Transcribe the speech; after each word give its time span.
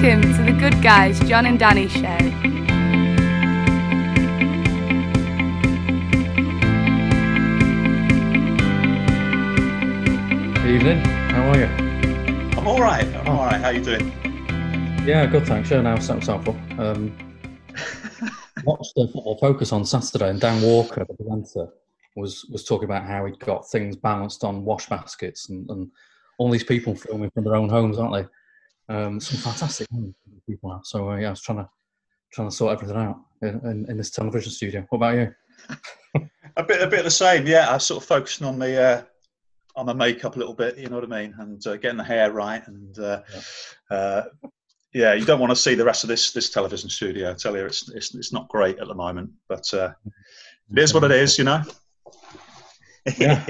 Welcome 0.00 0.22
to 0.36 0.42
the 0.44 0.52
Good 0.56 0.80
Guys 0.80 1.18
John 1.28 1.44
and 1.46 1.58
Danny 1.58 1.88
Show. 1.88 2.16
Evening. 10.66 10.98
How 11.30 11.50
are 11.50 11.58
you? 11.58 11.64
I'm 12.56 12.66
all 12.66 12.80
right. 12.80 13.04
I'm 13.16 13.28
Oh. 13.28 13.32
all 13.32 13.46
right. 13.46 13.60
How 13.60 13.66
are 13.66 13.72
you 13.72 13.82
doing? 13.84 14.12
Yeah, 15.06 15.26
good. 15.26 15.46
Thanks. 15.46 15.70
Yeah, 15.70 15.80
now 15.82 15.98
set 15.98 16.16
myself 16.16 16.48
up. 16.48 16.54
Um, 16.78 17.16
watched 18.64 18.94
the 18.94 19.06
football 19.12 19.36
focus 19.38 19.72
on 19.72 19.84
Saturday, 19.84 20.28
and 20.30 20.40
Dan 20.40 20.62
Walker, 20.62 21.04
the 21.08 21.14
presenter, 21.14 21.68
was 22.16 22.46
was 22.50 22.64
talking 22.64 22.84
about 22.84 23.04
how 23.04 23.26
he'd 23.26 23.38
got 23.40 23.68
things 23.70 23.96
balanced 23.96 24.44
on 24.44 24.64
wash 24.64 24.88
baskets, 24.88 25.48
and, 25.50 25.68
and 25.70 25.90
all 26.38 26.50
these 26.50 26.64
people 26.64 26.94
filming 26.94 27.30
from 27.30 27.44
their 27.44 27.56
own 27.56 27.68
homes, 27.68 27.98
aren't 27.98 28.14
they? 28.14 28.26
Um, 28.88 29.20
some 29.20 29.38
fantastic 29.38 29.88
people 30.48 30.72
have. 30.72 30.80
So 30.84 31.10
uh, 31.10 31.16
yeah, 31.16 31.28
I 31.28 31.30
was 31.30 31.42
trying 31.42 31.58
to 31.58 31.68
trying 32.32 32.48
to 32.48 32.54
sort 32.54 32.72
everything 32.72 32.96
out 32.96 33.16
in, 33.42 33.60
in, 33.64 33.90
in 33.90 33.96
this 33.96 34.10
television 34.10 34.50
studio. 34.50 34.86
What 34.88 34.96
about 34.98 35.16
you? 35.16 35.34
A 36.56 36.62
bit, 36.62 36.82
a 36.82 36.86
bit 36.86 37.00
of 37.00 37.04
the 37.04 37.10
same. 37.10 37.46
Yeah, 37.46 37.72
I 37.72 37.78
sort 37.78 38.02
of 38.02 38.08
focusing 38.08 38.46
on 38.46 38.58
the 38.58 38.80
uh, 38.80 39.02
on 39.76 39.86
the 39.86 39.94
makeup 39.94 40.36
a 40.36 40.38
little 40.38 40.54
bit. 40.54 40.76
You 40.76 40.88
know 40.88 40.96
what 40.96 41.12
I 41.12 41.22
mean, 41.22 41.34
and 41.38 41.64
uh, 41.66 41.76
getting 41.76 41.98
the 41.98 42.04
hair 42.04 42.32
right. 42.32 42.66
And 42.66 42.98
uh, 42.98 43.20
uh, 43.90 44.22
yeah, 44.92 45.14
you 45.14 45.24
don't 45.24 45.40
want 45.40 45.50
to 45.50 45.56
see 45.56 45.74
the 45.74 45.84
rest 45.84 46.04
of 46.04 46.08
this 46.08 46.32
this 46.32 46.50
television 46.50 46.90
studio. 46.90 47.30
I 47.30 47.34
tell 47.34 47.56
you, 47.56 47.64
it's 47.64 47.88
it's, 47.90 48.14
it's 48.14 48.32
not 48.32 48.48
great 48.48 48.78
at 48.78 48.88
the 48.88 48.94
moment, 48.94 49.30
but 49.48 49.72
uh, 49.72 49.92
it 50.72 50.78
is 50.78 50.94
what 50.94 51.04
it 51.04 51.12
is. 51.12 51.38
You 51.38 51.44
know. 51.44 51.62
Yeah. 53.18 53.46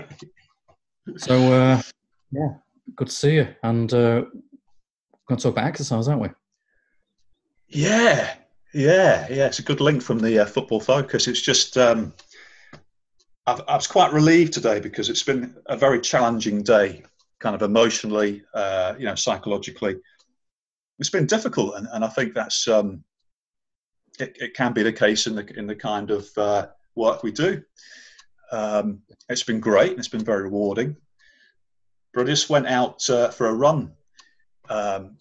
So 1.16 1.34
uh, 1.52 1.80
yeah, 2.30 2.54
good 2.96 3.08
to 3.08 3.14
see 3.14 3.36
you. 3.36 3.48
And 3.62 3.92
uh, 3.94 4.24
we're 4.24 4.47
going 5.28 5.38
to 5.38 5.42
talk 5.42 5.52
about 5.52 5.66
exercise, 5.66 6.08
aren't 6.08 6.22
we? 6.22 6.28
Yeah, 7.68 8.34
yeah, 8.72 9.26
yeah. 9.30 9.46
It's 9.46 9.58
a 9.58 9.62
good 9.62 9.80
link 9.80 10.02
from 10.02 10.18
the 10.18 10.40
uh, 10.40 10.46
football 10.46 10.80
focus. 10.80 11.28
It's 11.28 11.40
just 11.40 11.76
um, 11.76 12.14
I've, 13.46 13.60
I 13.68 13.76
was 13.76 13.86
quite 13.86 14.12
relieved 14.12 14.54
today 14.54 14.80
because 14.80 15.10
it's 15.10 15.22
been 15.22 15.54
a 15.66 15.76
very 15.76 16.00
challenging 16.00 16.62
day, 16.62 17.02
kind 17.40 17.54
of 17.54 17.62
emotionally, 17.62 18.42
uh, 18.54 18.94
you 18.98 19.04
know, 19.04 19.14
psychologically. 19.14 19.96
It's 20.98 21.10
been 21.10 21.26
difficult, 21.26 21.76
and, 21.76 21.86
and 21.92 22.04
I 22.04 22.08
think 22.08 22.32
that's 22.32 22.66
um, 22.66 23.04
it, 24.18 24.36
it 24.40 24.54
can 24.54 24.72
be 24.72 24.82
the 24.82 24.92
case 24.92 25.26
in 25.26 25.34
the 25.34 25.58
in 25.58 25.66
the 25.66 25.76
kind 25.76 26.10
of 26.10 26.26
uh, 26.38 26.68
work 26.94 27.22
we 27.22 27.32
do. 27.32 27.62
Um, 28.50 29.02
it's 29.28 29.42
been 29.42 29.60
great 29.60 29.90
and 29.90 29.98
it's 29.98 30.08
been 30.08 30.24
very 30.24 30.44
rewarding. 30.44 30.96
But 32.14 32.22
I 32.22 32.24
just 32.24 32.48
went 32.48 32.66
out 32.66 33.08
uh, 33.10 33.28
for 33.28 33.48
a 33.48 33.54
run 33.54 33.92
um, 34.68 35.16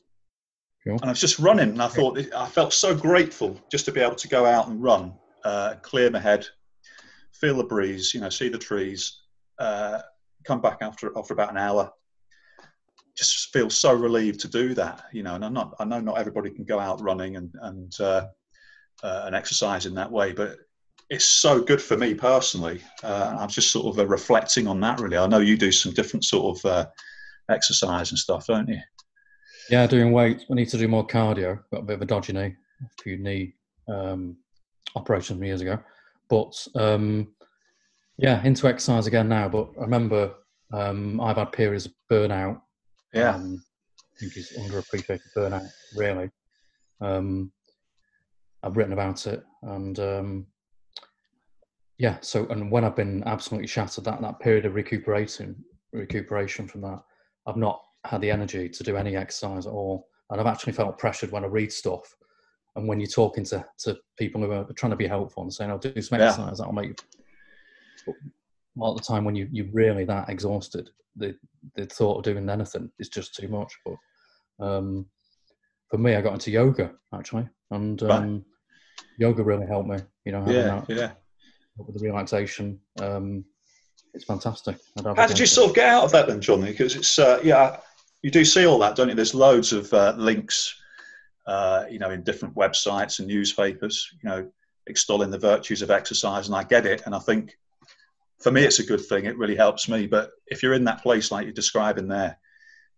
Cool. 0.87 0.99
and 1.01 1.05
I 1.05 1.09
was 1.09 1.19
just 1.19 1.39
running, 1.39 1.69
and 1.69 1.81
I 1.81 1.87
thought 1.87 2.17
I 2.33 2.47
felt 2.47 2.71
so 2.71 2.95
grateful 2.95 3.59
just 3.69 3.83
to 3.85 3.91
be 3.91 3.99
able 3.99 4.15
to 4.15 4.27
go 4.29 4.45
out 4.45 4.69
and 4.69 4.81
run, 4.81 5.13
uh, 5.43 5.75
clear 5.81 6.09
my 6.09 6.19
head, 6.19 6.47
feel 7.33 7.57
the 7.57 7.65
breeze, 7.65 8.13
you 8.13 8.21
know, 8.21 8.29
see 8.29 8.47
the 8.47 8.57
trees, 8.57 9.23
uh, 9.59 9.99
come 10.45 10.61
back 10.61 10.77
after 10.81 11.11
after 11.17 11.33
about 11.33 11.51
an 11.51 11.57
hour. 11.57 11.91
Just 13.17 13.51
feel 13.51 13.69
so 13.69 13.93
relieved 13.93 14.39
to 14.41 14.47
do 14.47 14.73
that, 14.75 15.05
you 15.11 15.23
know. 15.23 15.35
And 15.35 15.43
I'm 15.43 15.53
not, 15.53 15.75
I 15.79 15.83
know 15.83 15.99
not 15.99 16.19
everybody 16.19 16.51
can 16.51 16.63
go 16.63 16.79
out 16.79 17.01
running 17.01 17.35
and 17.35 17.53
and 17.63 17.93
uh, 17.99 18.27
uh, 19.03 19.23
and 19.25 19.35
exercise 19.35 19.85
in 19.87 19.95
that 19.95 20.11
way, 20.11 20.31
but 20.31 20.57
it's 21.09 21.25
so 21.25 21.61
good 21.61 21.81
for 21.81 21.97
me 21.97 22.13
personally. 22.13 22.81
Uh, 23.03 23.35
I'm 23.39 23.49
just 23.49 23.71
sort 23.71 23.87
of 23.87 23.99
uh, 23.99 24.07
reflecting 24.07 24.67
on 24.67 24.79
that. 24.81 25.01
Really, 25.01 25.17
I 25.17 25.27
know 25.27 25.39
you 25.39 25.57
do 25.57 25.71
some 25.71 25.93
different 25.93 26.23
sort 26.23 26.57
of 26.57 26.65
uh, 26.65 26.85
exercise 27.49 28.11
and 28.11 28.19
stuff, 28.19 28.47
don't 28.47 28.69
you? 28.69 28.79
Yeah, 29.69 29.87
doing 29.87 30.11
weights. 30.11 30.45
I 30.49 30.53
need 30.53 30.69
to 30.69 30.77
do 30.77 30.87
more 30.87 31.05
cardio. 31.05 31.59
Got 31.71 31.81
a 31.81 31.85
bit 31.85 31.95
of 31.95 32.01
a 32.01 32.05
dodgy 32.05 32.33
knee, 32.33 32.55
a 32.81 33.03
few 33.03 33.17
knee 33.17 33.53
um, 33.87 34.37
operations 34.95 35.41
years 35.41 35.61
ago. 35.61 35.79
But 36.29 36.67
um, 36.75 37.33
yeah, 38.17 38.43
into 38.43 38.67
exercise 38.67 39.07
again 39.07 39.29
now. 39.29 39.49
But 39.49 39.69
I 39.77 39.81
remember 39.81 40.33
um, 40.73 41.19
I've 41.21 41.37
had 41.37 41.51
periods 41.51 41.85
of 41.85 41.93
burnout. 42.11 42.61
Yeah. 43.13 43.35
Um, 43.35 43.61
I 44.15 44.19
think 44.19 44.35
it's 44.35 44.57
underappreciated 44.57 45.19
burnout, 45.35 45.67
really. 45.95 46.31
Um, 47.01 47.51
I've 48.63 48.75
written 48.75 48.93
about 48.93 49.27
it. 49.27 49.43
And 49.63 49.99
um, 49.99 50.47
yeah, 51.97 52.17
so, 52.21 52.47
and 52.47 52.71
when 52.71 52.83
I've 52.83 52.95
been 52.95 53.23
absolutely 53.25 53.67
shattered, 53.67 54.05
that, 54.05 54.21
that 54.21 54.39
period 54.39 54.65
of 54.65 54.75
recuperating, 54.75 55.55
recuperation 55.93 56.67
from 56.67 56.81
that, 56.81 57.01
I've 57.45 57.57
not 57.57 57.81
had 58.07 58.21
the 58.21 58.31
energy 58.31 58.69
to 58.69 58.83
do 58.83 58.97
any 58.97 59.15
exercise 59.15 59.67
at 59.67 59.73
all. 59.73 60.07
And 60.29 60.39
I've 60.41 60.47
actually 60.47 60.73
felt 60.73 60.97
pressured 60.97 61.31
when 61.31 61.43
I 61.43 61.47
read 61.47 61.71
stuff. 61.71 62.15
And 62.75 62.87
when 62.87 62.99
you're 62.99 63.07
talking 63.09 63.43
to, 63.45 63.65
to 63.79 63.97
people 64.17 64.41
who 64.41 64.51
are 64.51 64.65
trying 64.75 64.91
to 64.91 64.95
be 64.97 65.07
helpful 65.07 65.43
and 65.43 65.53
saying, 65.53 65.71
I'll 65.71 65.77
do 65.77 66.01
some 66.01 66.19
Yeah. 66.19 66.25
exercise, 66.27 66.57
that'll 66.57 66.73
make 66.73 66.89
you. 66.89 66.95
But 68.05 68.15
a 68.15 68.79
lot 68.79 68.91
of 68.91 68.97
the 68.97 69.03
time 69.03 69.25
when 69.25 69.35
you, 69.35 69.47
you're 69.51 69.71
really 69.71 70.05
that 70.05 70.29
exhausted, 70.29 70.89
the, 71.15 71.35
the 71.75 71.85
thought 71.87 72.17
of 72.17 72.23
doing 72.23 72.49
anything 72.49 72.91
is 72.99 73.09
just 73.09 73.35
too 73.35 73.47
much. 73.47 73.73
But 73.85 74.65
um, 74.65 75.07
for 75.89 75.97
me, 75.97 76.15
I 76.15 76.21
got 76.21 76.33
into 76.33 76.51
yoga 76.51 76.93
actually. 77.13 77.47
And 77.71 78.01
Right. 78.01 78.11
um, 78.17 78.45
yoga 79.17 79.43
really 79.43 79.65
helped 79.65 79.89
me, 79.89 79.97
you 80.25 80.31
know, 80.31 80.39
having 80.39 80.55
Yeah, 80.55 80.81
that 80.87 80.95
yeah. 80.95 81.11
with 81.77 81.97
the 81.97 82.05
relaxation. 82.05 82.79
Um, 83.01 83.43
it's 84.13 84.25
fantastic. 84.25 84.77
How 85.15 85.25
did 85.27 85.37
you 85.39 85.45
sort 85.45 85.69
of 85.69 85.75
get 85.75 85.87
out 85.89 86.03
of 86.03 86.11
that 86.11 86.27
then, 86.27 86.41
Johnny? 86.41 86.71
Because 86.71 86.95
it's 86.95 87.19
uh, 87.19 87.39
yeah, 87.43 87.79
you 88.21 88.31
do 88.31 88.43
see 88.43 88.65
all 88.65 88.79
that, 88.79 88.95
don't 88.95 89.09
you? 89.09 89.15
There's 89.15 89.35
loads 89.35 89.73
of 89.73 89.93
uh, 89.93 90.15
links, 90.17 90.75
uh, 91.45 91.85
you 91.89 91.99
know, 91.99 92.09
in 92.09 92.23
different 92.23 92.55
websites 92.55 93.19
and 93.19 93.27
newspapers, 93.27 94.09
you 94.21 94.29
know, 94.29 94.51
extolling 94.87 95.31
the 95.31 95.37
virtues 95.37 95.81
of 95.81 95.91
exercise, 95.91 96.47
and 96.47 96.55
I 96.55 96.63
get 96.63 96.85
it, 96.85 97.03
and 97.05 97.13
I 97.13 97.19
think 97.19 97.57
for 98.39 98.51
me 98.51 98.63
it's 98.63 98.79
a 98.79 98.85
good 98.85 99.01
thing. 99.05 99.25
It 99.25 99.37
really 99.37 99.55
helps 99.55 99.89
me. 99.89 100.07
But 100.07 100.31
if 100.47 100.61
you're 100.61 100.73
in 100.73 100.83
that 100.85 101.03
place 101.03 101.31
like 101.31 101.45
you're 101.45 101.53
describing 101.53 102.07
there, 102.07 102.37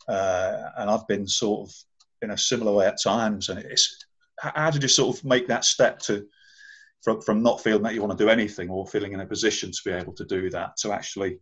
uh, 0.07 0.69
and 0.77 0.89
I've 0.89 1.07
been 1.07 1.27
sort 1.27 1.69
of 1.69 1.75
in 2.21 2.31
a 2.31 2.37
similar 2.37 2.73
way 2.73 2.87
at 2.87 3.01
times, 3.01 3.49
and 3.49 3.59
it's 3.59 4.05
how 4.39 4.71
did 4.71 4.83
you 4.83 4.89
sort 4.89 5.17
of 5.17 5.25
make 5.25 5.47
that 5.47 5.65
step 5.65 5.99
to 5.99 6.25
from, 7.01 7.21
from 7.21 7.41
not 7.41 7.61
feeling 7.61 7.83
that 7.83 7.93
you 7.93 8.01
want 8.01 8.17
to 8.17 8.23
do 8.23 8.29
anything 8.29 8.69
or 8.69 8.85
feeling 8.87 9.13
in 9.13 9.21
a 9.21 9.25
position 9.25 9.71
to 9.71 9.79
be 9.85 9.91
able 9.91 10.13
to 10.13 10.25
do 10.25 10.49
that 10.49 10.75
to 10.77 10.91
actually 10.91 11.39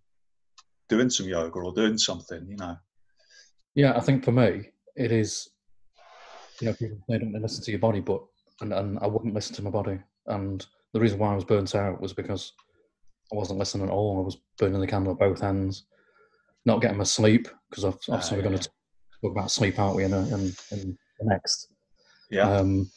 doing 0.89 1.09
some 1.09 1.27
yoga 1.27 1.59
or 1.59 1.73
doing 1.73 1.97
something, 1.97 2.45
you 2.47 2.57
know. 2.57 2.75
Yeah, 3.77 3.95
I 3.95 3.99
think 3.99 4.25
for 4.25 4.31
me, 4.31 4.71
it 4.95 5.11
is. 5.11 5.49
You 6.59 6.67
know, 6.67 6.73
people 6.73 6.97
say 7.07 7.19
don't 7.19 7.39
listen 7.39 7.63
to 7.63 7.71
your 7.71 7.79
body, 7.79 7.99
but 7.99 8.23
and, 8.61 8.73
and 8.73 8.97
I 8.99 9.05
wouldn't 9.05 9.35
listen 9.35 9.55
to 9.57 9.61
my 9.61 9.69
body. 9.69 9.99
And 10.25 10.65
the 10.93 10.99
reason 10.99 11.19
why 11.19 11.31
I 11.31 11.35
was 11.35 11.43
burnt 11.43 11.75
out 11.75 12.01
was 12.01 12.11
because 12.11 12.53
I 13.31 13.35
wasn't 13.35 13.59
listening 13.59 13.85
at 13.87 13.93
all. 13.93 14.17
I 14.19 14.25
was 14.25 14.37
burning 14.57 14.81
the 14.81 14.87
candle 14.87 15.13
at 15.13 15.19
both 15.19 15.43
ends, 15.43 15.83
not 16.65 16.81
getting 16.81 16.97
my 16.97 17.03
sleep 17.03 17.47
because 17.69 17.85
obviously 17.85 18.15
Ah, 18.15 18.31
we're 18.31 18.37
yeah, 18.37 18.49
going 18.49 18.59
to 18.59 18.69
talk 19.21 19.31
about 19.31 19.51
sleep, 19.51 19.77
aren't 19.77 19.95
we? 19.95 20.05
In, 20.05 20.13
a, 20.13 20.21
in, 20.27 20.51
in 20.71 20.97
the 21.19 21.25
next 21.25 21.71
Yeah, 22.31 22.49
um, 22.49 22.89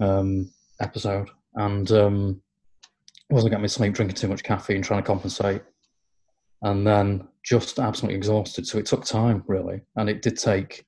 um, 0.00 0.50
episode, 0.80 1.30
and 1.54 1.92
um, 1.92 2.42
wasn't 3.30 3.52
getting 3.52 3.62
my 3.62 3.68
sleep, 3.68 3.94
drinking 3.94 4.16
too 4.16 4.26
much 4.26 4.42
caffeine, 4.42 4.82
trying 4.82 5.02
to 5.02 5.06
compensate, 5.06 5.62
and 6.62 6.86
then 6.86 7.28
just 7.44 7.78
absolutely 7.78 8.16
exhausted. 8.16 8.66
So 8.66 8.78
it 8.78 8.86
took 8.86 9.04
time, 9.04 9.44
really, 9.46 9.82
and 9.96 10.08
it 10.08 10.22
did 10.22 10.38
take 10.38 10.84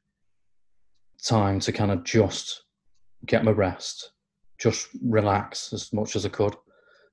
time 1.27 1.61
to 1.61 1.73
kind 1.73 1.91
of 1.91 2.05
just 2.05 2.63
get 3.27 3.45
my 3.45 3.51
rest, 3.51 4.13
just 4.59 4.89
relax 5.03 5.73
as 5.73 5.93
much 5.93 6.17
as 6.17 6.25
I 6.25 6.29
could, 6.29 6.57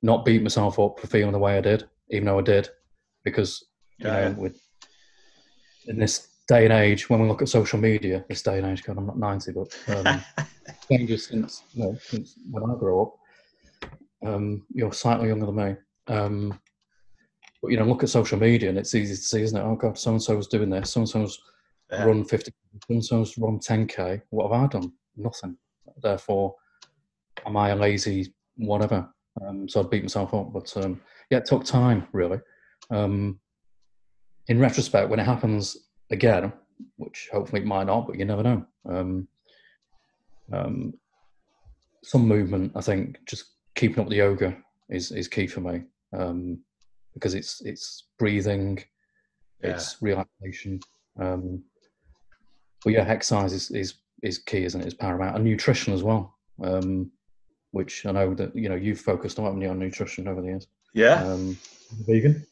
not 0.01 0.25
beat 0.25 0.43
myself 0.43 0.79
up 0.79 0.99
for 0.99 1.07
feeling 1.07 1.31
the 1.31 1.39
way 1.39 1.57
I 1.57 1.61
did, 1.61 1.87
even 2.09 2.25
though 2.25 2.39
I 2.39 2.43
did, 2.43 2.69
because 3.23 3.65
you 4.03 4.05
Yeah, 4.05 4.11
know, 4.11 4.35
with 4.37 4.59
in 5.87 5.97
this 5.97 6.27
day 6.47 6.65
and 6.65 6.73
age, 6.73 7.09
when 7.09 7.21
we 7.21 7.27
look 7.27 7.41
at 7.41 7.49
social 7.49 7.79
media, 7.79 8.23
this 8.29 8.43
day 8.43 8.57
and 8.57 8.67
age, 8.67 8.83
God, 8.83 8.97
I'm 8.97 9.07
not 9.07 9.17
90, 9.17 9.51
but 9.53 9.77
um, 9.87 10.23
changes 10.91 11.27
since 11.27 11.63
you 11.73 11.83
know, 11.83 11.97
since 12.01 12.35
when 12.49 12.63
I 12.63 12.75
grew 12.75 13.01
up. 13.01 13.15
Um, 14.23 14.65
you're 14.71 14.93
slightly 14.93 15.29
younger 15.29 15.47
than 15.47 15.55
me. 15.55 15.75
Um, 16.07 16.59
but 17.61 17.71
you 17.71 17.77
know, 17.77 17.85
look 17.85 18.03
at 18.03 18.09
social 18.09 18.39
media 18.39 18.69
and 18.69 18.77
it's 18.77 18.95
easy 18.95 19.15
to 19.15 19.21
see, 19.21 19.41
isn't 19.41 19.57
it? 19.57 19.63
Oh 19.63 19.75
God, 19.75 19.97
so 19.97 20.11
and 20.11 20.21
so's 20.21 20.47
doing 20.47 20.69
this, 20.69 20.91
so 20.91 21.01
and 21.01 21.09
so's 21.09 21.41
yeah. 21.91 22.03
run 22.03 22.23
50, 22.23 22.51
so 22.51 22.79
and 22.89 23.05
so's 23.05 23.37
run 23.37 23.59
10k. 23.59 24.21
What 24.29 24.51
have 24.51 24.63
I 24.63 24.67
done? 24.67 24.91
Nothing. 25.15 25.57
Therefore, 26.01 26.55
am 27.45 27.57
I 27.57 27.69
a 27.69 27.75
lazy 27.75 28.33
whatever? 28.55 29.07
Um, 29.45 29.69
so 29.69 29.79
I'd 29.79 29.89
beat 29.89 30.03
myself 30.03 30.33
up. 30.33 30.51
But 30.51 30.75
um, 30.77 30.99
yeah, 31.29 31.39
it 31.39 31.45
took 31.45 31.63
time, 31.63 32.07
really. 32.13 32.39
Um, 32.89 33.39
in 34.47 34.59
retrospect, 34.59 35.09
when 35.09 35.19
it 35.19 35.25
happens 35.25 35.77
again, 36.09 36.51
which 36.97 37.29
hopefully 37.31 37.61
it 37.61 37.67
might 37.67 37.85
not, 37.85 38.07
but 38.07 38.17
you 38.17 38.25
never 38.25 38.43
know. 38.43 38.65
Um, 38.89 39.27
um, 40.51 40.93
some 42.03 42.27
movement, 42.27 42.71
I 42.75 42.81
think, 42.81 43.19
just 43.25 43.45
keeping 43.75 43.99
up 43.99 44.09
the 44.09 44.17
yoga 44.17 44.57
is 44.89 45.11
is 45.11 45.27
key 45.27 45.47
for 45.47 45.61
me 45.61 45.83
um, 46.13 46.59
because 47.13 47.33
it's 47.33 47.61
it's 47.61 48.05
breathing, 48.17 48.83
it's 49.61 49.97
relaxation. 50.01 50.79
Um, 51.19 51.63
but 52.83 52.93
yeah, 52.93 53.05
exercise 53.07 53.53
is, 53.53 53.71
is 53.71 53.95
is 54.23 54.37
key, 54.37 54.63
isn't 54.65 54.81
it? 54.81 54.85
it? 54.85 54.87
Is 54.87 54.93
paramount, 54.93 55.35
and 55.35 55.45
nutrition 55.45 55.93
as 55.93 56.03
well. 56.03 56.35
Um, 56.63 57.11
which 57.71 58.05
I 58.05 58.11
know 58.11 58.33
that 58.35 58.55
you 58.55 58.69
know 58.69 58.75
you've 58.75 58.99
focused 58.99 59.39
lot 59.39 59.51
on 59.51 59.79
nutrition 59.79 60.27
over 60.27 60.41
the 60.41 60.47
years. 60.47 60.67
Yeah. 60.93 61.23
Um, 61.23 61.57
vegan. 62.05 62.45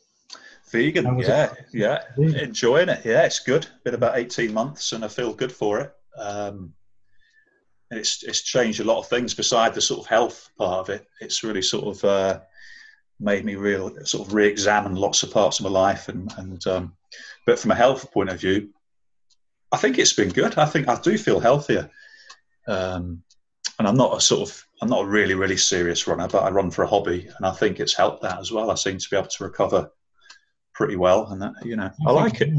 Vegan. 0.72 1.20
Yeah. 1.20 1.46
it? 1.46 1.66
Yeah. 1.74 2.04
Vegan. 2.18 2.36
Enjoying 2.36 2.90
it. 2.90 3.06
Yeah, 3.06 3.24
it's 3.24 3.40
good. 3.40 3.68
Been 3.84 3.96
about 3.96 4.18
eighteen 4.18 4.54
months, 4.54 4.94
and 4.94 5.04
I 5.04 5.08
feel 5.08 5.34
good 5.34 5.52
for 5.52 5.80
it. 5.82 5.94
Um, 6.18 6.74
and 7.92 8.00
it's 8.00 8.24
it's 8.24 8.42
changed 8.42 8.80
a 8.80 8.84
lot 8.84 9.00
of 9.00 9.08
things 9.08 9.34
beside 9.34 9.74
the 9.74 9.82
sort 9.82 10.02
of 10.02 10.06
health 10.08 10.50
part 10.58 10.80
of 10.80 10.90
it. 10.90 11.06
It's 11.22 11.44
really 11.44 11.62
sort 11.62 11.98
of 11.98 12.06
uh, 12.06 12.40
made 13.20 13.46
me 13.46 13.56
real 13.56 13.92
sort 14.06 14.28
of 14.28 14.34
re-examine 14.34 14.96
lots 14.96 15.24
of 15.24 15.32
parts 15.32 15.60
of 15.60 15.66
my 15.66 15.72
life, 15.72 16.08
and 16.10 16.34
and 16.38 16.66
um, 16.68 16.94
but 17.46 17.60
from 17.60 17.72
a 17.72 17.76
health 17.76 18.12
point 18.12 18.30
of 18.30 18.40
view, 18.40 18.70
I 19.72 19.78
think 19.78 19.98
it's 19.98 20.14
been 20.14 20.30
good. 20.30 20.58
I 20.58 20.66
think 20.66 20.88
I 20.88 21.00
do 21.00 21.18
feel 21.18 21.40
healthier. 21.40 21.90
Um, 22.68 23.24
and 23.80 23.88
I'm 23.88 23.98
not 23.98 24.16
a 24.16 24.22
sort 24.22 24.48
of 24.48 24.66
I'm 24.82 24.90
not 24.90 25.04
a 25.06 25.08
really 25.08 25.34
really 25.34 25.58
serious 25.58 26.08
runner, 26.08 26.28
but 26.28 26.44
I 26.44 26.50
run 26.50 26.72
for 26.72 26.84
a 26.84 26.88
hobby, 26.88 27.30
and 27.38 27.46
I 27.46 27.52
think 27.52 27.80
it's 27.80 27.94
helped 27.94 28.22
that 28.24 28.40
as 28.40 28.52
well. 28.52 28.72
I 28.72 28.76
seem 28.76 28.98
to 28.98 29.10
be 29.10 29.18
able 29.18 29.30
to 29.30 29.44
recover 29.44 29.90
pretty 30.74 30.96
well, 30.96 31.28
and 31.28 31.42
that 31.42 31.54
you 31.64 31.76
know 31.76 31.90
I 32.06 32.12
like 32.12 32.42
it. 32.42 32.50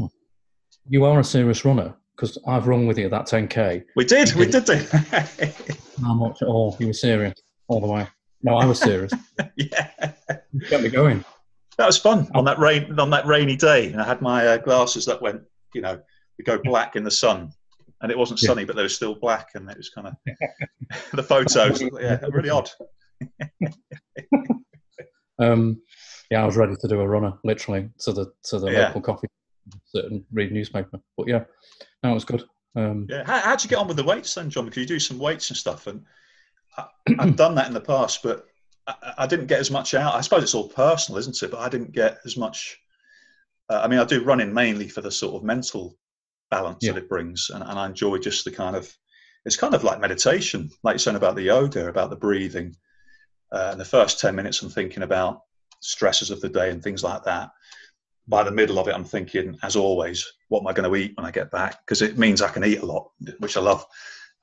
You 0.89 1.05
are 1.05 1.19
a 1.19 1.23
serious 1.23 1.63
runner 1.63 1.95
because 2.15 2.37
I've 2.47 2.67
run 2.67 2.85
with 2.87 2.97
you 2.97 3.09
that 3.09 3.25
10k. 3.25 3.83
We 3.95 4.05
did, 4.05 4.31
You 4.31 4.39
we 4.39 4.45
did 4.47 4.65
did 4.65 4.89
do. 4.89 4.97
How 6.03 6.13
much 6.13 6.41
at 6.41 6.47
all? 6.47 6.75
You 6.79 6.87
were 6.87 6.93
serious 6.93 7.33
all 7.67 7.79
the 7.79 7.87
way. 7.87 8.07
No, 8.43 8.55
I 8.55 8.65
was 8.65 8.79
serious. 8.79 9.11
yeah, 9.55 10.10
Kept 10.69 10.83
me 10.83 10.89
going. 10.89 11.23
that 11.77 11.85
was 11.87 11.97
fun 11.97 12.29
on 12.35 12.43
that 12.45 12.59
rain 12.59 12.99
on 12.99 13.09
that 13.11 13.25
rainy 13.25 13.55
day. 13.55 13.91
And 13.91 14.01
I 14.01 14.05
had 14.05 14.21
my 14.21 14.45
uh, 14.47 14.57
glasses 14.57 15.05
that 15.05 15.21
went, 15.21 15.41
you 15.73 15.81
know, 15.81 15.99
they 16.37 16.43
go 16.43 16.59
black 16.63 16.95
in 16.95 17.03
the 17.03 17.11
sun, 17.11 17.51
and 18.01 18.11
it 18.11 18.17
wasn't 18.17 18.41
Yeah. 18.41 18.47
sunny, 18.47 18.65
but 18.65 18.75
they 18.75 18.81
were 18.83 18.89
still 18.89 19.15
black, 19.15 19.49
and 19.55 19.69
it 19.69 19.77
was 19.77 19.89
kind 19.89 20.07
of 20.07 20.13
the 21.13 21.23
photos. 21.23 21.81
Yeah, 21.81 22.19
really 22.31 22.49
odd. 22.49 22.69
Um, 25.39 25.81
yeah, 26.29 26.43
I 26.43 26.45
was 26.45 26.55
ready 26.55 26.75
to 26.79 26.87
do 26.87 27.01
a 27.01 27.07
runner, 27.07 27.33
literally 27.43 27.89
to 28.01 28.13
the 28.13 28.31
to 28.45 28.59
the 28.59 28.69
Yeah. 28.71 28.87
local 28.87 29.01
coffee, 29.01 29.27
and 29.95 30.23
read 30.31 30.51
newspaper. 30.51 30.99
But 31.17 31.27
yeah, 31.27 31.45
no, 32.03 32.11
it 32.11 32.13
was 32.13 32.25
good. 32.25 32.43
Um, 32.75 33.07
Yeah, 33.09 33.23
how, 33.25 33.39
how'd 33.39 33.63
you 33.63 33.69
get 33.69 33.79
on 33.79 33.87
with 33.87 33.97
the 33.97 34.03
weights 34.03 34.35
then, 34.35 34.51
John? 34.51 34.65
Because 34.65 34.81
you 34.81 34.85
do 34.85 34.99
some 34.99 35.17
weights 35.17 35.49
and 35.49 35.57
stuff, 35.57 35.87
and 35.87 36.05
I, 36.77 36.85
I've 37.19 37.35
done 37.35 37.55
that 37.55 37.67
in 37.67 37.73
the 37.73 37.81
past, 37.81 38.21
but 38.21 38.45
I, 38.87 39.13
I 39.19 39.27
didn't 39.27 39.47
get 39.47 39.59
as 39.59 39.71
much 39.71 39.93
out. 39.93 40.15
I 40.15 40.21
suppose 40.21 40.43
it's 40.43 40.55
all 40.55 40.69
personal, 40.69 41.19
isn't 41.19 41.41
it? 41.41 41.51
But 41.51 41.59
I 41.59 41.69
didn't 41.69 41.91
get 41.91 42.19
as 42.25 42.37
much. 42.37 42.77
Uh, 43.69 43.81
I 43.83 43.87
mean, 43.87 43.99
I 43.99 44.05
do 44.05 44.23
running 44.23 44.53
mainly 44.53 44.87
for 44.87 45.01
the 45.01 45.11
sort 45.11 45.35
of 45.35 45.43
mental 45.43 45.97
balance 46.49 46.79
Yeah. 46.81 46.93
that 46.93 47.03
it 47.03 47.09
brings, 47.09 47.49
and, 47.53 47.63
and 47.63 47.79
I 47.79 47.85
enjoy 47.85 48.17
just 48.17 48.45
the 48.45 48.51
kind 48.51 48.75
of. 48.75 48.91
It's 49.43 49.57
kind 49.57 49.73
of 49.73 49.83
like 49.83 49.99
meditation, 49.99 50.69
like 50.83 50.93
you're 50.93 50.99
saying 50.99 51.17
about 51.17 51.35
the 51.35 51.41
yoga, 51.41 51.87
about 51.87 52.11
the 52.11 52.15
breathing. 52.15 52.75
Uh, 53.51 53.69
and 53.71 53.81
the 53.81 53.85
first 53.85 54.19
ten 54.19 54.35
minutes, 54.35 54.61
I'm 54.61 54.69
thinking 54.69 55.03
about 55.03 55.41
stresses 55.79 56.29
of 56.29 56.41
the 56.41 56.49
day 56.49 56.69
and 56.69 56.83
things 56.83 57.03
like 57.03 57.23
that. 57.23 57.49
By 58.27 58.43
the 58.43 58.51
middle 58.51 58.77
of 58.77 58.87
it, 58.87 58.93
I'm 58.93 59.03
thinking, 59.03 59.57
as 59.63 59.75
always, 59.75 60.31
what 60.49 60.59
am 60.59 60.67
I 60.67 60.73
going 60.73 60.87
to 60.87 60.95
eat 60.95 61.13
when 61.17 61.25
I 61.25 61.31
get 61.31 61.49
back? 61.49 61.83
Because 61.83 62.03
it 62.03 62.19
means 62.19 62.41
I 62.41 62.49
can 62.49 62.63
eat 62.63 62.81
a 62.81 62.85
lot, 62.85 63.09
which 63.39 63.57
I 63.57 63.61
love. 63.61 63.83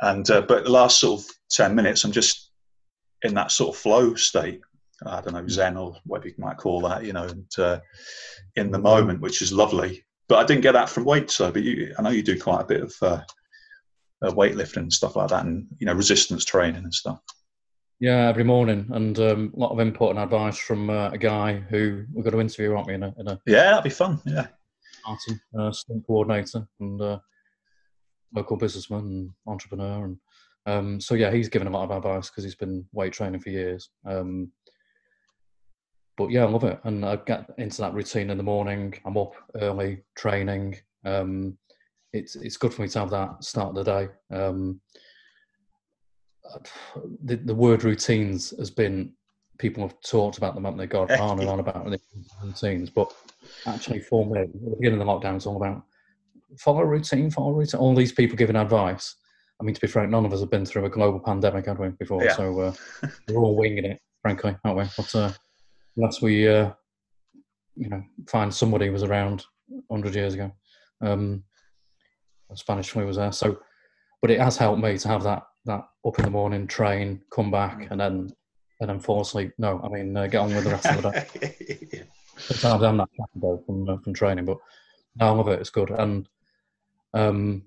And 0.01 0.29
uh, 0.31 0.43
but 0.43 0.65
the 0.65 0.71
last 0.71 0.99
sort 0.99 1.21
of 1.21 1.27
ten 1.51 1.75
minutes, 1.77 2.03
I'm 2.05 2.13
just 2.13 2.48
in 3.23 3.35
that 3.35 3.51
sort 3.53 3.75
of 3.75 3.81
flow 3.81 4.15
state. 4.15 4.61
I 5.07 5.21
don't 5.21 5.35
know 5.35 5.47
Zen 5.47 5.77
or 5.77 5.97
whatever 6.05 6.29
you 6.29 6.35
might 6.39 6.57
call 6.57 6.81
that, 6.83 7.05
you 7.05 7.13
know, 7.13 7.25
and 7.25 7.59
uh, 7.59 7.81
in 8.57 8.71
the 8.71 8.79
moment, 8.79 9.21
which 9.21 9.43
is 9.43 9.53
lovely. 9.53 10.05
But 10.29 10.39
I 10.39 10.45
didn't 10.45 10.63
get 10.63 10.73
that 10.73 10.89
from 10.89 11.05
weight, 11.05 11.31
so. 11.31 11.51
But 11.53 11.63
you, 11.63 11.95
I 11.99 12.03
know 12.03 12.11
you 12.11 12.23
do 12.23 12.39
quite 12.39 12.63
a 12.63 12.67
bit 12.67 12.83
of 12.83 12.95
uh, 13.01 13.23
uh, 14.23 14.31
weightlifting 14.33 14.79
and 14.79 14.93
stuff 14.93 15.17
like 15.17 15.29
that, 15.29 15.47
and 15.47 15.67
you 15.79 15.87
know, 15.87 15.95
resistance 15.95 16.45
training 16.45 16.83
and 16.83 16.93
stuff. 16.93 17.21
yeah, 18.01 18.29
every 18.29 18.45
morning, 18.45 18.89
and 18.93 19.19
um, 19.21 19.53
a 19.57 19.59
lot 19.59 19.71
of 19.71 19.81
input 19.81 20.11
and 20.11 20.19
advice 20.19 20.59
from 20.59 20.91
uh, 20.91 21.11
a 21.11 21.19
guy 21.19 21.55
who 21.55 22.05
we're 22.13 22.23
going 22.23 22.35
to 22.35 22.41
interview, 22.41 22.75
aren't 22.75 22.89
we? 22.89 22.95
In 22.95 23.05
a, 23.05 23.15
in 23.19 23.29
a 23.29 23.41
Yeah, 23.47 23.71
that'd 23.71 23.85
be 23.85 23.91
fun. 23.91 24.21
Yeah, 24.27 24.49
party, 25.05 25.41
uh, 25.59 25.73
coordinator 26.07 26.67
and 26.81 27.01
uh, 27.01 27.19
local 28.35 28.57
businessman 28.57 29.01
and 29.01 29.31
entrepreneur, 29.47 30.05
and 30.05 30.19
um, 30.69 31.01
so 31.01 31.15
yeah, 31.15 31.31
he's 31.31 31.49
given 31.49 31.67
a 31.67 31.71
lot 31.71 31.91
of 31.91 31.97
advice 31.97 32.29
because 32.29 32.45
he's 32.45 32.55
been 32.55 32.85
weight 32.93 33.15
training 33.15 33.41
for 33.41 33.49
years. 33.49 33.89
Um, 34.07 34.53
but 36.19 36.31
yeah, 36.31 36.45
I 36.45 36.49
love 36.49 36.65
it, 36.65 36.79
and 36.85 37.07
I 37.07 37.17
get 37.17 37.49
into 37.57 37.81
that 37.81 37.95
routine 37.95 38.29
in 38.29 38.37
the 38.37 38.43
morning. 38.43 38.93
I'm 39.07 39.17
up 39.17 39.33
early 39.55 40.03
training. 40.15 40.77
Um, 41.07 41.57
it's 42.13 42.37
it's 42.37 42.59
good 42.59 42.75
for 42.75 42.83
me 42.83 42.89
to 42.89 42.99
have 42.99 43.11
that 43.11 43.43
start 43.43 43.71
of 43.71 43.77
the 43.77 43.85
day. 43.85 44.09
Um, 44.37 44.81
the, 47.25 47.37
the 47.37 47.55
word 47.55 47.85
routines 47.85 48.51
has 48.59 48.71
been 48.71 49.13
people 49.59 49.83
have 49.83 49.99
talked 50.03 50.37
about 50.37 50.55
them, 50.55 50.65
haven't 50.65 50.79
they? 50.79 50.87
God, 50.87 51.11
on 51.19 51.41
and 51.41 51.49
on 51.49 51.61
about 51.61 51.89
routines, 52.43 52.91
but 52.91 53.11
actually 53.67 54.01
for 54.01 54.27
me, 54.27 54.41
at 54.41 54.53
the 54.53 54.77
beginning 54.79 55.01
of 55.01 55.07
the 55.07 55.13
lockdown, 55.13 55.37
it's 55.37 55.47
all 55.47 55.57
about 55.57 55.83
follow 56.59 56.81
a 56.81 56.87
routine, 56.87 57.31
follow 57.31 57.51
a 57.51 57.55
routine. 57.55 57.81
All 57.81 57.95
these 57.95 58.13
people 58.13 58.37
giving 58.37 58.57
advice. 58.57 59.15
I 59.61 59.65
mean, 59.65 59.75
to 59.75 59.81
be 59.81 59.87
frank, 59.87 60.11
none 60.11 60.25
of 60.25 60.33
us 60.33 60.41
have 60.41 60.51
been 60.51 60.65
through 60.65 60.85
a 60.85 60.91
global 60.91 61.19
pandemic, 61.19 61.67
have 61.67 61.79
we, 61.79 61.89
before? 61.89 62.23
Yeah. 62.23 62.37
So 62.37 62.61
uh, 62.61 62.73
we're 63.29 63.41
all 63.41 63.57
winging 63.57 63.85
it, 63.85 64.01
frankly, 64.23 64.57
aren't 64.65 64.79
we? 64.79 64.85
But 64.97 65.15
uh, 65.15 65.33
unless 65.97 66.23
we, 66.23 66.49
uh, 66.49 66.71
you 67.75 67.89
know, 67.89 68.03
find 68.29 68.55
somebody 68.55 68.87
who 68.87 68.93
was 68.93 69.03
around 69.03 69.45
100 69.89 70.15
years 70.15 70.35
ago, 70.35 70.53
um, 71.01 71.43
Spanish 72.55 72.91
flu 72.91 73.07
was 73.07 73.17
there. 73.17 73.33
So, 73.33 73.59
but 74.23 74.31
it 74.31 74.41
has 74.41 74.57
helped 74.57 74.83
me 74.83 74.97
to 74.99 75.09
have 75.09 75.23
that 75.25 75.43
that 75.67 75.85
up 76.07 76.19
in 76.19 76.25
the 76.25 76.31
morning, 76.31 76.67
train, 76.67 77.21
come 77.31 77.51
back, 77.51 77.89
and 77.91 78.01
then 78.01 78.33
and 78.81 78.89
then 78.89 79.01
fall 79.01 79.21
asleep. 79.21 79.53
No, 79.59 79.81
I 79.85 79.89
mean, 79.89 80.17
uh, 80.17 80.27
get 80.27 80.41
on 80.41 80.55
with 80.55 80.65
the 80.65 80.71
rest 80.71 80.87
of 80.87 81.03
the 81.03 81.11
day. 81.11 82.05
Sometimes 82.39 82.83
I'm 82.83 82.97
not 82.97 83.11
happy 83.19 83.31
though 83.37 83.63
from 83.67 83.89
uh, 83.89 83.99
from 83.99 84.15
training, 84.15 84.45
but 84.45 84.59
no, 85.17 85.27
I 85.27 85.31
love 85.31 85.49
it. 85.49 85.61
It's 85.61 85.71
good, 85.71 85.91
and 85.91 86.29
um, 87.13 87.65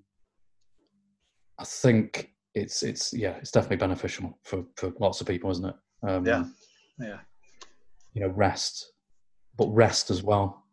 I 1.62 1.64
think 1.64 2.32
it's 2.56 2.82
it's 2.82 3.14
yeah, 3.14 3.36
it's 3.38 3.52
definitely 3.52 3.78
beneficial 3.78 4.38
for 4.44 4.66
for 4.76 4.92
lots 5.00 5.22
of 5.22 5.28
people, 5.28 5.52
isn't 5.52 5.66
it? 5.66 5.76
Um, 6.04 6.26
yeah, 6.26 6.44
yeah. 7.00 7.18
You 8.14 8.22
know, 8.22 8.30
rest, 8.30 8.92
but 9.58 9.68
rest 9.68 10.10
as 10.10 10.24
well, 10.24 10.66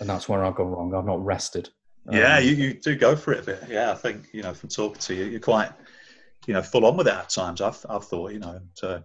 and 0.00 0.08
that's 0.08 0.28
where 0.28 0.44
I've 0.44 0.56
gone 0.56 0.66
wrong. 0.66 0.94
I've 0.94 1.06
not 1.06 1.24
rested. 1.24 1.68
Yeah, 2.10 2.38
Um, 2.38 2.44
you, 2.44 2.50
you 2.50 2.74
do 2.74 2.96
go 2.96 3.14
for 3.14 3.32
it 3.32 3.40
a 3.40 3.46
bit. 3.46 3.62
Yeah, 3.68 3.92
I 3.92 3.94
think 3.94 4.26
you 4.32 4.42
know 4.42 4.52
from 4.52 4.68
talking 4.68 5.00
to 5.00 5.14
you, 5.14 5.24
you're 5.26 5.40
quite 5.40 5.70
you 6.46 6.54
know 6.54 6.62
full 6.62 6.84
on 6.86 6.96
with 6.96 7.06
it 7.06 7.14
at 7.14 7.30
times. 7.30 7.60
I've 7.60 7.84
I've 7.88 8.04
thought 8.04 8.32
you 8.32 8.40
know 8.40 8.50
and, 8.56 8.68
uh, 8.82 9.00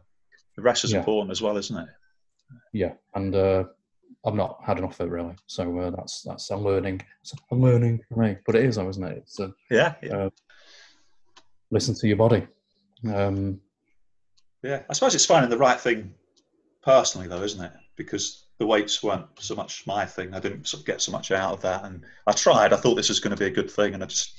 the 0.56 0.63
rest 0.63 0.84
is 0.86 0.91
Yeah. 0.91 1.00
important 1.00 1.29
as 1.32 1.41
well, 1.41 1.56
isn't 1.56 1.77
it? 1.77 1.89
yeah, 2.74 2.94
and 3.13 3.36
uh, 3.36 3.65
I've 4.25 4.34
not 4.34 4.60
had 4.65 4.79
enough 4.79 5.00
of 5.00 5.08
it 5.08 5.12
really. 5.12 5.36
So 5.46 5.77
uh, 5.77 5.91
that's 5.91 6.24
that's 6.24 6.50
a 6.50 6.58
learning. 6.58 7.01
It's 7.22 7.36
a 7.51 7.56
learning 7.56 8.01
for 8.10 8.20
me, 8.20 8.38
but 8.44 8.56
it 8.56 8.65
is, 8.65 8.77
though, 8.77 8.89
isn't 8.89 9.03
it? 9.03 9.17
It's 9.20 9.39
uh, 9.39 9.50
Yeah, 9.70 9.94
yeah, 10.01 10.29
listen 11.71 11.95
to 11.95 12.07
your 12.07 12.17
body. 12.17 12.47
Um, 13.13 13.59
yeah. 14.63 14.83
I 14.89 14.93
suppose 14.93 15.15
it's 15.15 15.25
finding 15.25 15.50
the 15.50 15.57
right 15.57 15.79
thing 15.79 16.13
personally, 16.81 17.27
though, 17.27 17.43
isn't 17.43 17.63
it? 17.63 17.71
Because 17.95 18.45
the 18.59 18.65
weights 18.65 19.03
weren't 19.03 19.27
so 19.39 19.55
much 19.55 19.86
my 19.86 20.05
thing. 20.05 20.33
I 20.33 20.39
didn't 20.39 20.67
sort 20.67 20.81
of 20.81 20.88
get 20.88 21.01
so 21.01 21.12
much 21.12 21.31
out 21.31 21.53
of 21.53 21.62
that, 21.62 21.86
and 21.86 22.03
I 22.25 22.31
tried. 22.31 22.74
I 22.74 22.77
thought 22.77 22.95
this 22.95 23.09
was 23.09 23.19
going 23.19 23.36
to 23.36 23.39
be 23.39 23.47
a 23.47 23.55
good 23.55 23.69
thing, 23.69 23.93
and 23.93 24.03
I 24.03 24.07
just 24.07 24.31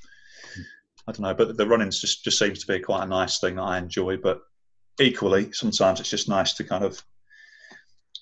I 1.07 1.13
don't 1.13 1.21
know. 1.21 1.35
But 1.35 1.57
the 1.57 1.67
running 1.67 1.91
just 1.91 2.25
just 2.25 2.39
seems 2.39 2.59
to 2.61 2.67
be 2.67 2.81
quite 2.81 3.05
a 3.05 3.09
nice 3.09 3.39
thing 3.39 3.57
that 3.57 3.63
I 3.63 3.79
enjoy. 3.79 4.17
But 4.17 4.43
equally, 5.01 5.53
sometimes 5.53 6.01
it's 6.01 6.11
just 6.11 6.29
nice 6.29 6.55
to 6.55 6.65
kind 6.65 6.85
of 6.85 7.03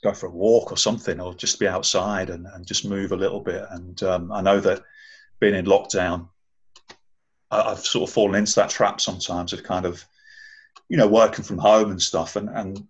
go 0.02 0.12
for 0.12 0.26
a 0.26 0.30
walk 0.30 0.70
or 0.70 0.76
something, 0.76 1.18
or 1.18 1.34
just 1.34 1.58
be 1.58 1.68
outside 1.68 2.30
and, 2.30 2.46
and 2.46 2.66
just 2.66 2.84
move 2.84 3.12
a 3.12 3.16
little 3.16 3.40
bit. 3.40 3.64
And 3.70 4.02
um, 4.02 4.30
I 4.32 4.42
know 4.42 4.60
that 4.60 4.82
being 5.40 5.54
in 5.54 5.64
lockdown, 5.64 6.28
I, 7.56 7.72
I've 7.72 7.80
sort 7.80 8.08
of 8.08 8.14
fallen 8.14 8.36
into 8.36 8.54
that 8.56 8.70
trap 8.70 9.00
sometimes 9.00 9.52
of 9.52 9.62
kind 9.62 9.86
of, 9.86 10.04
you 10.88 10.96
know, 10.96 11.08
working 11.08 11.44
from 11.44 11.58
home 11.58 11.90
and 11.90 12.00
stuff, 12.00 12.36
and 12.36 12.48
and 12.48 12.86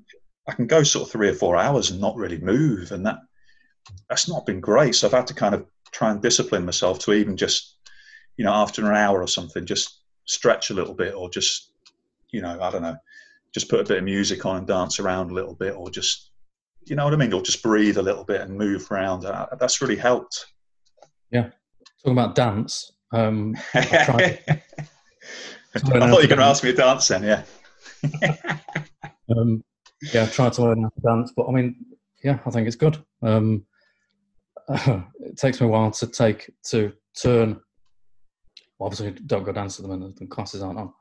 I 0.49 0.53
can 0.53 0.67
go 0.67 0.83
sort 0.83 1.07
of 1.07 1.13
three 1.13 1.29
or 1.29 1.35
four 1.35 1.57
hours 1.57 1.91
and 1.91 2.01
not 2.01 2.17
really 2.17 2.39
move, 2.39 2.93
and 2.93 3.05
that 3.07 3.19
that's 4.09 4.29
not 4.29 4.47
been 4.47 4.61
great. 4.61 4.95
So 4.95 5.07
I've 5.07 5.13
had 5.13 5.27
to 5.29 5.35
kind 5.35 5.55
of 5.55 5.67
try 5.93 6.11
and 6.11 6.21
discipline 6.21 6.65
myself 6.65 6.99
to 7.01 7.13
even 7.13 7.37
just, 7.37 7.77
you 8.37 8.45
know, 8.45 8.53
after 8.53 8.85
an 8.85 8.97
hour 8.97 9.23
or 9.23 9.29
something, 9.29 9.65
just 9.65 10.01
stretch 10.25 10.71
a 10.71 10.75
little 10.75 10.95
bit, 10.95 11.15
or 11.15 11.31
just, 11.31 11.73
you 12.31 12.43
know, 12.43 12.61
I 12.61 12.71
don't 12.71 12.83
know, 12.83 12.97
just 13.55 13.69
put 13.69 13.81
a 13.81 13.85
bit 13.85 13.99
of 13.99 14.05
music 14.05 14.45
on 14.45 14.57
and 14.57 14.67
dance 14.67 15.01
around 15.01 15.31
a 15.31 15.35
little 15.35 15.55
bit, 15.55 15.75
or 15.75 15.91
just, 15.91 16.31
you 16.85 16.97
know 16.97 17.05
what 17.05 17.15
I 17.15 17.17
mean, 17.17 17.33
or 17.33 17.43
just 17.43 17.63
breathe 17.63 17.97
a 17.97 18.03
little 18.03 18.25
bit 18.25 18.41
and 18.41 18.59
move 18.59 18.91
around. 18.91 19.25
Uh, 19.25 19.47
That's 19.59 19.81
really 19.81 19.97
helped. 19.97 20.47
Yeah. 21.31 21.51
Talking 22.03 22.19
about 22.19 22.35
dance. 22.35 22.93
Um, 23.13 23.57
I 23.75 23.85
tried- 24.05 24.39
thought 25.75 25.93
you 25.95 26.01
were 26.01 26.27
going 26.27 26.39
to 26.39 26.45
ask 26.45 26.65
me 26.65 26.71
to 26.71 26.77
dance 26.77 27.09
then, 27.09 27.23
yeah. 27.23 27.43
um, 29.37 29.63
yeah, 30.13 30.23
I've 30.23 30.33
tried 30.33 30.53
to 30.55 30.63
learn 30.63 30.83
how 30.83 30.89
to 30.89 31.01
dance, 31.01 31.33
but 31.37 31.47
I 31.47 31.53
mean, 31.53 31.77
yeah, 32.23 32.39
I 32.47 32.51
think 32.51 32.67
it's 32.67 32.77
good. 32.77 32.99
Um, 33.23 33.67
it 34.69 35.37
takes 35.37 35.61
me 35.61 35.67
a 35.67 35.71
while 35.71 35.91
to 35.93 36.07
take 36.07 36.51
to 36.71 36.93
turn. 37.21 37.61
Well, 38.79 38.89
obviously, 38.89 39.13
don't 39.27 39.45
go 39.45 39.53
dance 39.53 39.79
at 39.79 39.85
the 39.87 39.97
minute; 39.97 40.17
the 40.17 40.27
classes 40.27 40.63
aren't 40.63 40.79
on. 40.79 40.93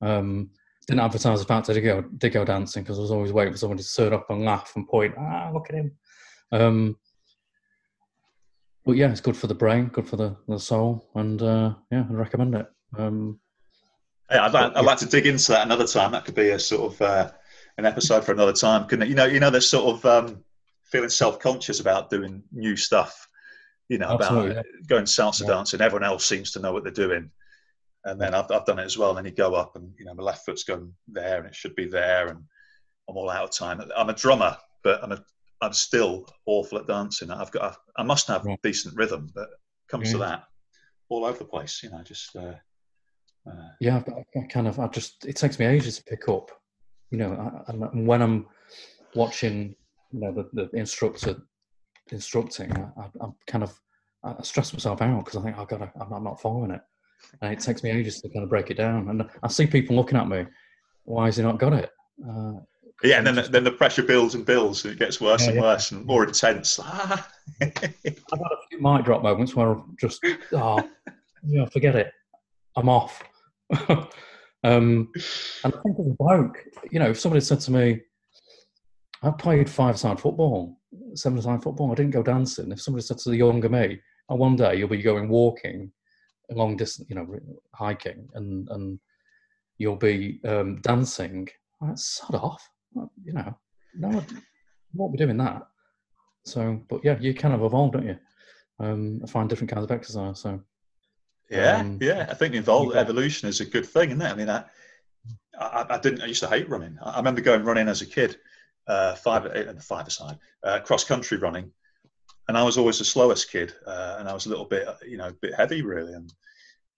Um, 0.00 0.50
didn't 0.86 1.00
advertise 1.00 1.40
the 1.40 1.46
fact 1.46 1.68
I 1.68 1.74
did 1.74 1.82
go, 1.82 2.02
did 2.02 2.32
go 2.32 2.44
dancing 2.44 2.82
because 2.82 2.98
I 2.98 3.02
was 3.02 3.10
always 3.10 3.32
waiting 3.32 3.52
for 3.52 3.58
somebody 3.58 3.82
to 3.82 3.94
turn 3.94 4.12
up 4.14 4.30
and 4.30 4.44
laugh 4.44 4.72
and 4.74 4.88
point, 4.88 5.14
ah, 5.18 5.50
look 5.52 5.68
at 5.68 5.76
him. 5.76 5.92
Um, 6.50 6.96
but 8.88 8.96
yeah, 8.96 9.10
it's 9.10 9.20
good 9.20 9.36
for 9.36 9.48
the 9.48 9.54
brain, 9.54 9.88
good 9.88 10.08
for 10.08 10.16
the, 10.16 10.34
the 10.48 10.58
soul, 10.58 11.10
and 11.14 11.42
uh, 11.42 11.74
yeah, 11.92 12.06
I 12.08 12.12
recommend 12.14 12.54
it. 12.54 12.66
Um, 12.96 13.38
yeah, 14.30 14.46
I'd, 14.46 14.54
like, 14.54 14.74
I'd 14.74 14.84
like 14.86 14.98
to 15.00 15.06
dig 15.06 15.26
into 15.26 15.52
that 15.52 15.66
another 15.66 15.86
time. 15.86 16.12
That 16.12 16.24
could 16.24 16.34
be 16.34 16.48
a 16.48 16.58
sort 16.58 16.94
of 16.94 17.02
uh, 17.02 17.30
an 17.76 17.84
episode 17.84 18.24
for 18.24 18.32
another 18.32 18.54
time, 18.54 18.86
couldn't 18.88 19.02
it? 19.02 19.10
You 19.10 19.14
know, 19.14 19.26
you 19.26 19.40
know, 19.40 19.50
there's 19.50 19.68
sort 19.68 19.94
of 19.94 20.06
um, 20.06 20.42
feeling 20.84 21.10
self-conscious 21.10 21.80
about 21.80 22.08
doing 22.08 22.42
new 22.50 22.76
stuff. 22.76 23.28
You 23.90 23.98
know, 23.98 24.16
Absolutely, 24.18 24.52
about 24.52 24.64
yeah. 24.64 24.86
going 24.86 25.04
salsa 25.04 25.42
yeah. 25.42 25.48
dancing. 25.48 25.82
Everyone 25.82 26.08
else 26.08 26.24
seems 26.24 26.52
to 26.52 26.60
know 26.60 26.72
what 26.72 26.82
they're 26.82 26.90
doing, 26.90 27.30
and 28.06 28.18
then 28.18 28.34
I've, 28.34 28.50
I've 28.50 28.64
done 28.64 28.78
it 28.78 28.86
as 28.86 28.96
well. 28.96 29.10
And 29.10 29.18
then 29.18 29.26
you 29.26 29.36
go 29.36 29.54
up, 29.54 29.76
and 29.76 29.92
you 29.98 30.06
know, 30.06 30.14
my 30.14 30.22
left 30.22 30.46
foot's 30.46 30.64
going 30.64 30.94
there, 31.08 31.36
and 31.36 31.46
it 31.46 31.54
should 31.54 31.76
be 31.76 31.88
there, 31.88 32.28
and 32.28 32.42
I'm 33.06 33.18
all 33.18 33.28
out 33.28 33.44
of 33.44 33.50
time. 33.50 33.82
I'm 33.94 34.08
a 34.08 34.14
drummer, 34.14 34.56
but 34.82 35.04
I'm 35.04 35.12
a 35.12 35.22
I'm 35.60 35.72
still 35.72 36.26
awful 36.46 36.78
at 36.78 36.86
dancing. 36.86 37.30
I've 37.30 37.50
got 37.50 37.76
I 37.96 38.02
must 38.02 38.28
have 38.28 38.44
right. 38.44 38.58
decent 38.62 38.96
rhythm, 38.96 39.30
but 39.34 39.48
comes 39.88 40.12
to 40.12 40.18
that, 40.18 40.44
all 41.08 41.24
over 41.24 41.38
the 41.38 41.44
place. 41.44 41.82
You 41.82 41.90
know, 41.90 42.02
just. 42.02 42.34
Uh, 42.36 42.54
uh, 43.48 43.68
yeah, 43.80 44.02
I 44.36 44.40
kind 44.52 44.68
of. 44.68 44.78
I 44.78 44.86
just. 44.88 45.24
It 45.24 45.36
takes 45.36 45.58
me 45.58 45.66
ages 45.66 45.98
to 45.98 46.04
pick 46.04 46.28
up. 46.28 46.50
You 47.10 47.18
know, 47.18 47.62
I, 47.66 47.72
when 47.72 48.22
I'm 48.22 48.46
watching, 49.14 49.74
you 50.12 50.20
know, 50.20 50.32
the, 50.32 50.48
the 50.52 50.78
instructor 50.78 51.36
instructing, 52.12 52.72
I, 52.72 53.24
am 53.24 53.34
kind 53.46 53.64
of. 53.64 53.78
I 54.24 54.42
stress 54.42 54.72
myself 54.72 55.00
out 55.00 55.24
because 55.24 55.40
I 55.40 55.42
think 55.42 55.58
I've 55.58 55.68
got. 55.68 55.78
To, 55.78 55.90
I'm 56.00 56.24
not 56.24 56.40
following 56.40 56.70
it, 56.70 56.80
and 57.40 57.52
it 57.52 57.60
takes 57.60 57.82
me 57.82 57.90
ages 57.90 58.20
to 58.20 58.28
kind 58.28 58.44
of 58.44 58.50
break 58.50 58.70
it 58.70 58.76
down. 58.76 59.08
And 59.08 59.28
I 59.42 59.48
see 59.48 59.66
people 59.66 59.96
looking 59.96 60.18
at 60.18 60.28
me. 60.28 60.46
Why 61.04 61.26
has 61.26 61.36
he 61.36 61.42
not 61.42 61.58
got 61.58 61.72
it? 61.72 61.90
Uh, 62.22 62.54
yeah, 63.02 63.18
and 63.18 63.26
then 63.26 63.36
the, 63.36 63.42
then 63.42 63.64
the 63.64 63.70
pressure 63.70 64.02
builds 64.02 64.34
and 64.34 64.44
builds, 64.44 64.84
and 64.84 64.92
it 64.92 64.98
gets 64.98 65.20
worse 65.20 65.42
yeah, 65.42 65.48
and 65.48 65.56
yeah. 65.56 65.62
worse 65.62 65.92
and 65.92 66.04
more 66.04 66.26
intense. 66.26 66.80
I've 66.90 67.22
had 67.60 67.72
a 67.72 68.68
few 68.68 68.80
mic 68.80 69.04
drop 69.04 69.22
moments 69.22 69.54
where 69.54 69.70
I've 69.70 69.96
just, 70.00 70.24
oh, 70.52 70.88
yeah, 71.46 71.66
forget 71.66 71.94
it, 71.94 72.12
I'm 72.76 72.88
off. 72.88 73.22
um, 73.88 74.08
and 74.64 75.12
I 75.64 75.70
think 75.70 75.98
of 75.98 76.06
a 76.06 76.14
bloke, 76.18 76.58
you 76.90 76.98
know, 76.98 77.10
if 77.10 77.20
somebody 77.20 77.40
said 77.40 77.60
to 77.60 77.70
me, 77.70 78.00
I 79.22 79.30
played 79.30 79.70
five-side 79.70 80.18
football, 80.18 80.80
seven-side 81.14 81.62
football, 81.62 81.92
I 81.92 81.94
didn't 81.94 82.12
go 82.12 82.22
dancing. 82.22 82.72
If 82.72 82.80
somebody 82.80 83.02
said 83.02 83.18
to 83.18 83.30
the 83.30 83.36
younger 83.36 83.68
me, 83.68 84.00
oh, 84.28 84.36
one 84.36 84.56
day 84.56 84.74
you'll 84.76 84.88
be 84.88 85.02
going 85.02 85.28
walking, 85.28 85.92
a 86.50 86.54
long 86.54 86.76
distance, 86.76 87.08
you 87.08 87.14
know, 87.14 87.38
hiking, 87.74 88.28
and 88.34 88.68
and 88.70 88.98
you'll 89.76 89.96
be 89.96 90.40
um, 90.44 90.80
dancing. 90.80 91.46
I'd 91.82 91.98
sod 91.98 92.34
off 92.34 92.68
you 93.24 93.32
know, 93.32 93.54
no, 93.94 94.20
I 94.20 94.24
won't 94.94 95.12
be 95.12 95.18
doing 95.18 95.36
that. 95.38 95.66
So, 96.44 96.80
but 96.88 97.04
yeah, 97.04 97.18
you 97.20 97.34
kind 97.34 97.54
of 97.54 97.62
evolve, 97.62 97.92
don't 97.92 98.06
you? 98.06 98.18
Um, 98.80 99.20
find 99.26 99.48
different 99.48 99.70
kinds 99.70 99.84
of 99.84 99.90
exercise. 99.90 100.40
So, 100.40 100.60
yeah, 101.50 101.78
um, 101.78 101.98
yeah, 102.00 102.26
I 102.30 102.34
think 102.34 102.54
evolve, 102.54 102.94
evolution 102.94 103.48
is 103.48 103.60
a 103.60 103.64
good 103.64 103.86
thing, 103.86 104.10
isn't 104.10 104.22
it? 104.22 104.30
I 104.30 104.34
mean, 104.34 104.50
I, 104.50 104.64
I, 105.58 105.86
I, 105.90 105.98
didn't. 105.98 106.22
I 106.22 106.26
used 106.26 106.42
to 106.42 106.48
hate 106.48 106.68
running. 106.68 106.98
I 107.02 107.16
remember 107.16 107.40
going 107.40 107.64
running 107.64 107.88
as 107.88 108.02
a 108.02 108.06
kid, 108.06 108.36
uh, 108.86 109.14
five 109.14 109.46
uh, 109.46 109.72
the 109.72 109.80
five 109.80 110.06
aside, 110.06 110.38
uh, 110.62 110.80
cross 110.80 111.04
country 111.04 111.38
running, 111.38 111.70
and 112.48 112.56
I 112.56 112.62
was 112.62 112.78
always 112.78 112.98
the 112.98 113.04
slowest 113.04 113.50
kid, 113.50 113.72
uh, 113.86 114.16
and 114.18 114.28
I 114.28 114.34
was 114.34 114.46
a 114.46 114.48
little 114.48 114.64
bit, 114.64 114.86
you 115.06 115.16
know, 115.16 115.28
a 115.28 115.32
bit 115.32 115.54
heavy 115.54 115.82
really, 115.82 116.14
and 116.14 116.32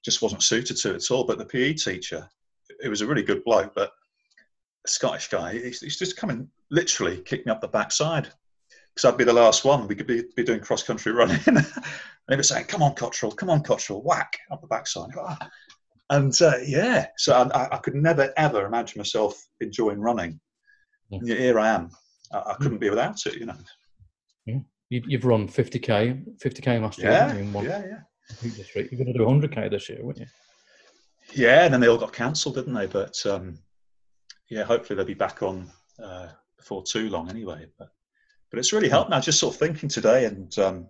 just 0.05 0.23
wasn't 0.23 0.43
suited 0.43 0.77
to 0.79 0.91
it 0.91 0.97
at 0.97 1.11
all. 1.11 1.25
But 1.25 1.39
the 1.39 1.45
PE 1.45 1.75
teacher, 1.75 2.29
it 2.83 2.89
was 2.89 3.01
a 3.01 3.07
really 3.07 3.23
good 3.23 3.45
bloke, 3.45 3.73
but 3.75 3.93
Scottish 4.87 5.29
guy, 5.29 5.53
he's, 5.53 5.81
he's 5.81 5.99
just 5.99 6.17
coming 6.17 6.49
literally 6.71 7.19
kick 7.19 7.45
me 7.45 7.53
up 7.53 7.61
the 7.61 7.69
backside 7.69 8.29
because 8.95 9.05
I'd 9.05 9.19
be 9.19 9.25
the 9.25 9.33
last 9.33 9.65
one. 9.65 9.87
We 9.87 9.95
could 9.95 10.07
be, 10.07 10.25
be 10.37 10.43
doing 10.43 10.61
cross 10.61 10.83
country 10.83 11.13
running. 11.13 11.41
and 11.47 11.65
he 12.29 12.37
was 12.37 12.49
saying, 12.49 12.67
Come 12.67 12.83
on, 12.83 12.95
Cottrell, 12.95 13.33
come 13.33 13.51
on, 13.51 13.63
Cottrell, 13.63 14.03
whack 14.03 14.39
up 14.51 14.61
the 14.61 14.67
backside. 14.67 15.11
Ah. 15.19 15.51
And 16.11 16.37
uh, 16.43 16.59
yeah, 16.67 17.07
so 17.17 17.35
I, 17.35 17.69
I, 17.73 17.77
could 17.79 17.95
never 17.95 18.33
ever 18.37 18.67
imagine 18.67 18.99
myself 18.99 19.47
enjoying 19.61 20.01
running. 20.01 20.41
Yeah. 21.09 21.19
And 21.19 21.29
here 21.29 21.59
I 21.61 21.69
am. 21.69 21.91
I, 22.33 22.39
I 22.39 22.55
couldn't 22.55 22.79
be 22.79 22.91
without 22.91 23.25
it, 23.27 23.37
you 23.37 23.47
know. 23.47 23.55
Yeah. 24.45 24.59
You, 24.89 25.19
have 25.19 25.25
run 25.25 25.47
50k, 25.47 26.39
50k 26.39 26.83
last 26.83 26.99
year. 26.99 27.13
Yeah, 27.13 27.33
yeah, 27.63 27.63
yeah. 27.63 28.01
You're 28.75 29.05
going 29.05 29.13
to 29.13 29.13
do 29.13 29.21
100k 29.21 29.71
this 29.71 29.89
year, 29.89 30.01
weren't 30.03 30.19
you? 30.19 30.27
Yeah, 31.33 31.65
and 31.65 31.73
then 31.73 31.81
they 31.81 31.87
all 31.87 31.97
got 31.97 32.13
cancelled, 32.13 32.57
didn't 32.57 32.75
they? 32.75 32.87
But 32.87 33.15
um, 33.25 33.57
yeah, 34.51 34.65
hopefully 34.65 34.97
they'll 34.97 35.07
be 35.07 35.15
back 35.15 35.43
on 35.43 35.71
uh, 36.03 36.29
before 36.59 36.83
too 36.83 37.09
long 37.09 37.31
anyway. 37.31 37.67
But 37.79 37.89
but 38.51 38.59
it's 38.59 38.73
really 38.73 38.89
helped 38.89 39.11
now. 39.11 39.21
Just 39.21 39.39
sort 39.39 39.55
of 39.55 39.61
thinking 39.61 39.89
today, 39.89 40.27
and 40.27 40.57
um, 40.59 40.89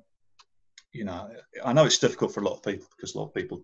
you 0.93 1.05
know, 1.05 1.31
I 1.65 1.73
know 1.73 1.85
it's 1.85 1.99
difficult 1.99 2.33
for 2.33 2.41
a 2.41 2.45
lot 2.45 2.55
of 2.55 2.63
people 2.63 2.89
because 2.97 3.15
a 3.15 3.19
lot 3.19 3.27
of 3.27 3.35
people 3.35 3.63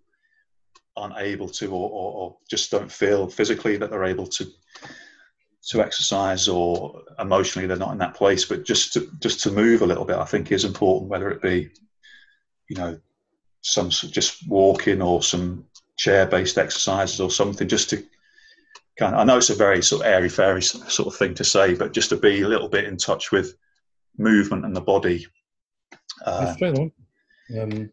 aren't 0.96 1.18
able 1.18 1.48
to, 1.48 1.70
or, 1.70 1.90
or, 1.90 2.12
or 2.14 2.36
just 2.48 2.70
don't 2.70 2.90
feel 2.90 3.28
physically 3.28 3.76
that 3.76 3.90
they're 3.90 4.04
able 4.04 4.26
to 4.26 4.46
to 5.70 5.80
exercise, 5.80 6.46
or 6.46 7.02
emotionally 7.18 7.66
they're 7.66 7.76
not 7.76 7.92
in 7.92 7.98
that 7.98 8.14
place. 8.14 8.44
But 8.44 8.66
just 8.66 8.92
to 8.92 9.08
just 9.20 9.40
to 9.44 9.50
move 9.50 9.80
a 9.80 9.86
little 9.86 10.04
bit, 10.04 10.16
I 10.16 10.24
think 10.24 10.52
is 10.52 10.66
important. 10.66 11.10
Whether 11.10 11.30
it 11.30 11.40
be, 11.40 11.70
you 12.68 12.76
know, 12.76 13.00
some 13.62 13.88
just 13.88 14.46
walking 14.46 15.00
or 15.00 15.22
some 15.22 15.64
chair-based 15.96 16.58
exercises 16.58 17.18
or 17.18 17.30
something, 17.30 17.66
just 17.66 17.88
to 17.90 18.04
kind 18.98 19.14
of, 19.14 19.20
I 19.20 19.24
know 19.24 19.36
it's 19.36 19.50
a 19.50 19.54
very 19.54 19.82
sort 19.82 20.02
of 20.02 20.12
airy 20.12 20.28
fairy 20.28 20.62
sort 20.62 21.06
of 21.06 21.16
thing 21.16 21.34
to 21.34 21.44
say, 21.44 21.74
but 21.74 21.92
just 21.92 22.08
to 22.10 22.16
be 22.16 22.42
a 22.42 22.48
little 22.48 22.68
bit 22.68 22.84
in 22.84 22.96
touch 22.96 23.32
with 23.32 23.54
movement 24.18 24.64
and 24.64 24.74
the 24.74 24.80
body. 24.80 25.26
Uh, 26.24 26.46
it's 26.48 26.58
true, 26.58 26.92
um, 27.60 27.90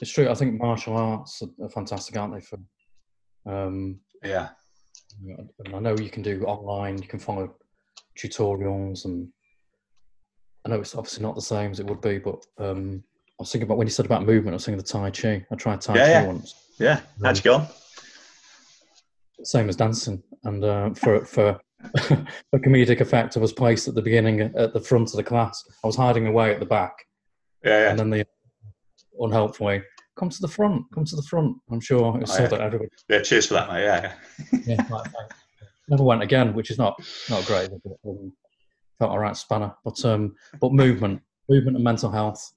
it's 0.00 0.10
true. 0.10 0.28
I 0.28 0.34
think 0.34 0.60
martial 0.60 0.96
arts 0.96 1.42
are 1.42 1.68
fantastic, 1.68 2.16
aren't 2.16 2.34
they? 2.34 2.40
For 2.40 2.58
um, 3.46 4.00
yeah, 4.22 4.48
and 5.24 5.74
I 5.74 5.78
know 5.78 5.96
you 5.96 6.10
can 6.10 6.22
do 6.22 6.42
online. 6.44 7.00
You 7.00 7.08
can 7.08 7.18
follow 7.18 7.54
tutorials, 8.18 9.04
and 9.04 9.28
I 10.66 10.70
know 10.70 10.80
it's 10.80 10.94
obviously 10.94 11.22
not 11.22 11.34
the 11.34 11.42
same 11.42 11.70
as 11.70 11.80
it 11.80 11.86
would 11.86 12.00
be, 12.00 12.18
but 12.18 12.44
um, 12.58 13.02
I 13.38 13.42
was 13.42 13.52
thinking 13.52 13.66
about 13.66 13.78
when 13.78 13.86
you 13.86 13.92
said 13.92 14.06
about 14.06 14.26
movement. 14.26 14.54
I 14.54 14.56
was 14.56 14.64
thinking 14.64 14.78
the 14.78 14.84
Tai 14.84 15.10
Chi. 15.10 15.46
I 15.50 15.54
tried 15.54 15.80
Tai 15.80 15.94
yeah, 15.94 16.04
Chi 16.04 16.10
yeah. 16.10 16.26
once. 16.26 16.54
Yeah, 16.78 17.00
how'd 17.22 17.36
you 17.36 17.42
go? 17.42 17.66
Same 19.42 19.68
as 19.68 19.76
dancing. 19.76 20.22
And 20.44 20.64
uh, 20.64 20.94
for 20.94 21.24
for 21.24 21.60
for 22.00 22.58
comedic 22.58 23.00
effect, 23.00 23.36
I 23.36 23.40
was 23.40 23.52
placed 23.52 23.88
at 23.88 23.94
the 23.94 24.02
beginning 24.02 24.40
at 24.40 24.72
the 24.72 24.80
front 24.80 25.10
of 25.10 25.16
the 25.16 25.22
class. 25.22 25.62
I 25.82 25.86
was 25.86 25.96
hiding 25.96 26.26
away 26.26 26.52
at 26.52 26.60
the 26.60 26.66
back. 26.66 26.94
Yeah, 27.64 27.82
yeah. 27.82 27.90
And 27.90 27.98
then 27.98 28.10
the 28.10 28.26
unhelpfully 29.20 29.82
come 30.18 30.28
to 30.28 30.40
the 30.40 30.48
front, 30.48 30.84
come 30.92 31.04
to 31.04 31.16
the 31.16 31.22
front. 31.22 31.56
I'm 31.70 31.80
sure 31.80 32.16
it 32.16 32.20
was 32.20 32.30
oh, 32.32 32.34
so 32.34 32.42
yeah. 32.42 32.48
that 32.48 32.60
everybody. 32.60 32.90
Yeah, 33.08 33.22
cheers 33.22 33.46
for 33.46 33.54
that, 33.54 33.70
mate. 33.70 33.84
Yeah. 33.84 34.12
yeah. 34.66 35.02
Never 35.88 36.02
went 36.02 36.22
again, 36.22 36.52
which 36.52 36.70
is 36.70 36.78
not 36.78 37.00
not 37.30 37.46
great. 37.46 37.70
Felt 38.98 39.10
all 39.12 39.18
right, 39.18 39.36
spanner, 39.36 39.74
but 39.84 40.04
um, 40.04 40.34
but 40.60 40.72
movement, 40.72 41.22
movement 41.48 41.76
and 41.76 41.84
mental 41.84 42.10
health, 42.10 42.52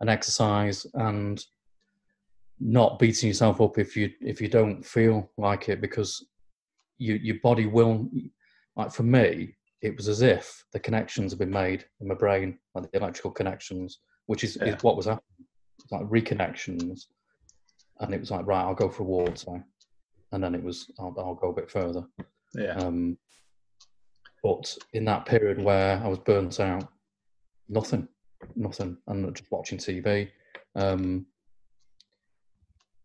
and 0.00 0.10
exercise, 0.10 0.86
and 0.94 1.42
not 2.60 2.98
beating 2.98 3.28
yourself 3.28 3.60
up 3.60 3.78
if 3.78 3.96
you 3.96 4.10
if 4.20 4.40
you 4.40 4.48
don't 4.48 4.84
feel 4.84 5.30
like 5.38 5.68
it 5.68 5.80
because 5.80 6.26
you, 6.98 7.14
your 7.14 7.36
body 7.42 7.66
will 7.66 8.08
like 8.76 8.92
for 8.92 9.02
me 9.02 9.54
it 9.80 9.96
was 9.96 10.08
as 10.08 10.20
if 10.20 10.62
the 10.72 10.78
connections 10.78 11.32
have 11.32 11.38
been 11.38 11.50
made 11.50 11.84
in 12.00 12.08
my 12.08 12.14
brain 12.14 12.58
like 12.74 12.90
the 12.90 12.98
electrical 12.98 13.30
connections 13.30 14.00
which 14.26 14.44
is, 14.44 14.58
yeah. 14.60 14.74
is 14.74 14.82
what 14.84 14.96
was 14.96 15.06
happening. 15.06 15.24
Like 15.90 16.02
reconnections 16.02 17.06
and 18.00 18.14
it 18.14 18.20
was 18.20 18.30
like 18.30 18.46
right 18.46 18.62
i'll 18.62 18.74
go 18.74 18.90
for 18.90 19.02
a 19.02 19.06
walk 19.06 19.36
so 19.36 19.60
and 20.32 20.44
then 20.44 20.54
it 20.54 20.62
was 20.62 20.90
i'll, 21.00 21.14
I'll 21.18 21.34
go 21.34 21.48
a 21.48 21.54
bit 21.54 21.70
further. 21.70 22.04
Yeah. 22.54 22.74
Um 22.74 23.16
but 24.42 24.76
in 24.92 25.04
that 25.06 25.26
period 25.26 25.62
where 25.62 26.00
i 26.04 26.08
was 26.08 26.18
burnt 26.18 26.60
out 26.60 26.86
nothing 27.68 28.06
nothing. 28.54 28.98
And 29.06 29.34
just 29.34 29.50
watching 29.50 29.78
tv 29.78 30.28
um 30.76 31.26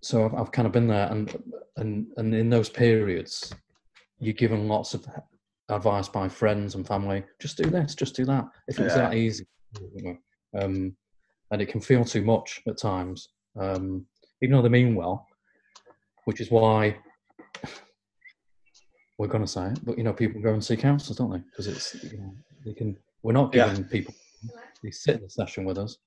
so 0.06 0.24
I've, 0.24 0.36
I've 0.36 0.52
kind 0.52 0.68
of 0.68 0.72
been 0.72 0.88
there, 0.88 1.08
and 1.12 1.36
and 1.78 2.06
and 2.18 2.34
in 2.36 2.50
those 2.50 2.70
periods, 2.70 3.52
you're 4.20 4.36
given 4.36 4.68
lots 4.68 4.94
of 4.94 5.08
advice 5.70 6.08
by 6.08 6.30
friends 6.30 6.76
and 6.76 6.88
family. 6.88 7.24
Just 7.42 7.58
do 7.58 7.70
this, 7.72 7.96
just 7.96 8.16
do 8.16 8.24
that. 8.26 8.46
If 8.68 8.80
it's 8.80 8.96
yeah. 8.96 9.10
that 9.10 9.16
easy, 9.16 9.48
um, 10.62 10.96
and 11.50 11.62
it 11.62 11.66
can 11.70 11.82
feel 11.82 12.06
too 12.06 12.24
much 12.24 12.62
at 12.68 12.78
times, 12.78 13.30
um, 13.60 14.06
even 14.44 14.56
though 14.56 14.62
they 14.62 14.70
mean 14.70 14.94
well, 14.94 15.26
which 16.26 16.40
is 16.40 16.52
why 16.52 16.96
we're 19.18 19.28
going 19.28 19.44
to 19.44 19.52
say 19.52 19.70
it. 19.70 19.80
But 19.84 19.98
you 19.98 20.04
know, 20.04 20.14
people 20.14 20.40
go 20.40 20.54
and 20.54 20.64
see 20.64 20.78
counsellors, 20.78 21.18
don't 21.18 21.32
they? 21.32 21.44
Because 21.50 21.66
it's 21.66 21.96
you 22.04 22.20
know, 22.20 22.36
they 22.64 22.74
can. 22.74 22.96
We're 23.24 23.34
not 23.34 23.52
giving 23.52 23.78
yeah. 23.78 23.90
people. 23.90 24.14
They 24.84 24.92
sit 24.92 25.16
in 25.16 25.24
the 25.24 25.30
session 25.32 25.66
with 25.66 25.80
us. 25.80 25.98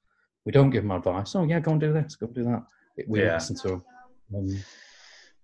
We 0.47 0.53
don't 0.53 0.71
give 0.71 0.85
them 0.85 0.93
advice. 0.93 1.35
Oh 1.35 1.43
yeah, 1.43 1.59
go 1.59 1.73
and 1.73 1.81
do 1.81 1.93
this, 1.93 2.15
go 2.15 2.27
and 2.27 2.35
do 2.37 2.45
that 2.45 2.63
we 3.07 3.23
yeah. 3.23 3.35
listen 3.35 3.57
to 3.57 3.69
them. 3.69 3.85
Um, 4.35 4.59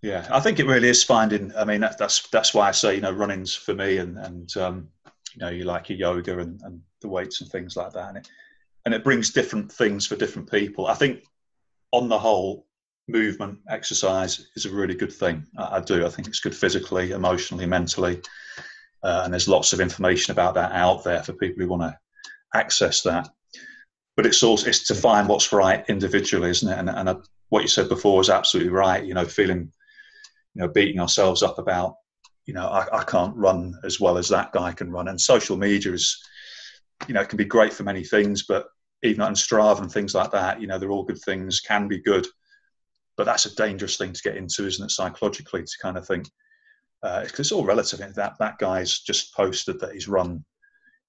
Yeah, 0.02 0.26
I 0.30 0.40
think 0.40 0.60
it 0.60 0.66
really 0.66 0.88
is 0.88 1.02
finding. 1.02 1.50
I 1.56 1.64
mean, 1.64 1.80
that, 1.80 1.96
that's 1.96 2.28
that's 2.28 2.52
why 2.52 2.68
I 2.68 2.72
say 2.72 2.94
you 2.94 3.00
know 3.00 3.12
running's 3.12 3.54
for 3.54 3.74
me, 3.74 3.98
and 3.98 4.18
and 4.18 4.54
um, 4.58 4.88
you 5.32 5.40
know 5.40 5.48
you 5.48 5.64
like 5.64 5.88
your 5.88 5.98
yoga 5.98 6.40
and, 6.40 6.60
and 6.62 6.80
the 7.00 7.08
weights 7.08 7.40
and 7.40 7.50
things 7.50 7.74
like 7.74 7.92
that, 7.94 8.08
and 8.08 8.18
it 8.18 8.28
and 8.84 8.92
it 8.92 9.02
brings 9.02 9.30
different 9.30 9.72
things 9.72 10.06
for 10.06 10.16
different 10.16 10.50
people. 10.50 10.88
I 10.88 10.94
think 10.94 11.24
on 11.90 12.10
the 12.10 12.18
whole, 12.18 12.66
movement 13.08 13.58
exercise 13.68 14.46
is 14.56 14.66
a 14.66 14.70
really 14.70 14.94
good 14.94 15.12
thing. 15.12 15.46
I, 15.58 15.76
I 15.76 15.80
do. 15.80 16.06
I 16.06 16.08
think 16.08 16.28
it's 16.28 16.40
good 16.40 16.54
physically, 16.54 17.12
emotionally, 17.12 17.66
mentally, 17.66 18.20
uh, 19.02 19.22
and 19.24 19.32
there's 19.32 19.48
lots 19.48 19.72
of 19.72 19.80
information 19.80 20.32
about 20.32 20.54
that 20.54 20.72
out 20.72 21.04
there 21.04 21.22
for 21.22 21.32
people 21.34 21.62
who 21.62 21.68
want 21.68 21.82
to 21.82 21.98
access 22.54 23.02
that. 23.02 23.28
But 24.16 24.26
it's 24.26 24.42
also 24.42 24.68
it's 24.68 24.86
to 24.88 24.94
find 24.94 25.28
what's 25.28 25.52
right 25.52 25.84
individually, 25.88 26.50
isn't 26.50 26.68
it? 26.68 26.78
And, 26.78 26.88
and 26.88 27.08
uh, 27.08 27.16
what 27.54 27.62
you 27.62 27.68
said 27.68 27.88
before 27.88 28.18
was 28.18 28.30
absolutely 28.30 28.72
right. 28.72 29.04
You 29.04 29.14
know, 29.14 29.24
feeling 29.24 29.70
you 30.54 30.62
know, 30.62 30.68
beating 30.68 31.00
ourselves 31.00 31.42
up 31.42 31.58
about, 31.58 31.94
you 32.46 32.54
know, 32.54 32.66
I, 32.66 33.00
I 33.00 33.04
can't 33.04 33.36
run 33.36 33.74
as 33.84 34.00
well 34.00 34.18
as 34.18 34.28
that 34.28 34.52
guy 34.52 34.72
can 34.72 34.90
run. 34.90 35.08
And 35.08 35.20
social 35.20 35.56
media 35.56 35.92
is, 35.92 36.20
you 37.06 37.14
know, 37.14 37.20
it 37.20 37.28
can 37.28 37.36
be 37.36 37.44
great 37.44 37.72
for 37.72 37.82
many 37.82 38.04
things, 38.04 38.44
but 38.46 38.66
even 39.02 39.20
on 39.20 39.34
Strava 39.34 39.80
and 39.80 39.92
things 39.92 40.14
like 40.14 40.30
that, 40.32 40.60
you 40.60 40.66
know, 40.66 40.78
they're 40.78 40.90
all 40.90 41.04
good 41.04 41.20
things, 41.24 41.60
can 41.60 41.88
be 41.88 42.00
good. 42.02 42.26
But 43.16 43.24
that's 43.24 43.46
a 43.46 43.54
dangerous 43.54 43.96
thing 43.96 44.12
to 44.12 44.22
get 44.22 44.36
into, 44.36 44.66
isn't 44.66 44.84
it, 44.84 44.90
psychologically, 44.90 45.62
to 45.62 45.78
kind 45.80 45.96
of 45.96 46.06
think, 46.06 46.26
because 47.02 47.30
uh, 47.30 47.40
it's 47.40 47.52
all 47.52 47.64
relative. 47.64 48.00
That 48.14 48.34
that 48.40 48.58
guy's 48.58 49.00
just 49.00 49.34
posted 49.34 49.78
that 49.78 49.92
he's 49.92 50.08
run, 50.08 50.44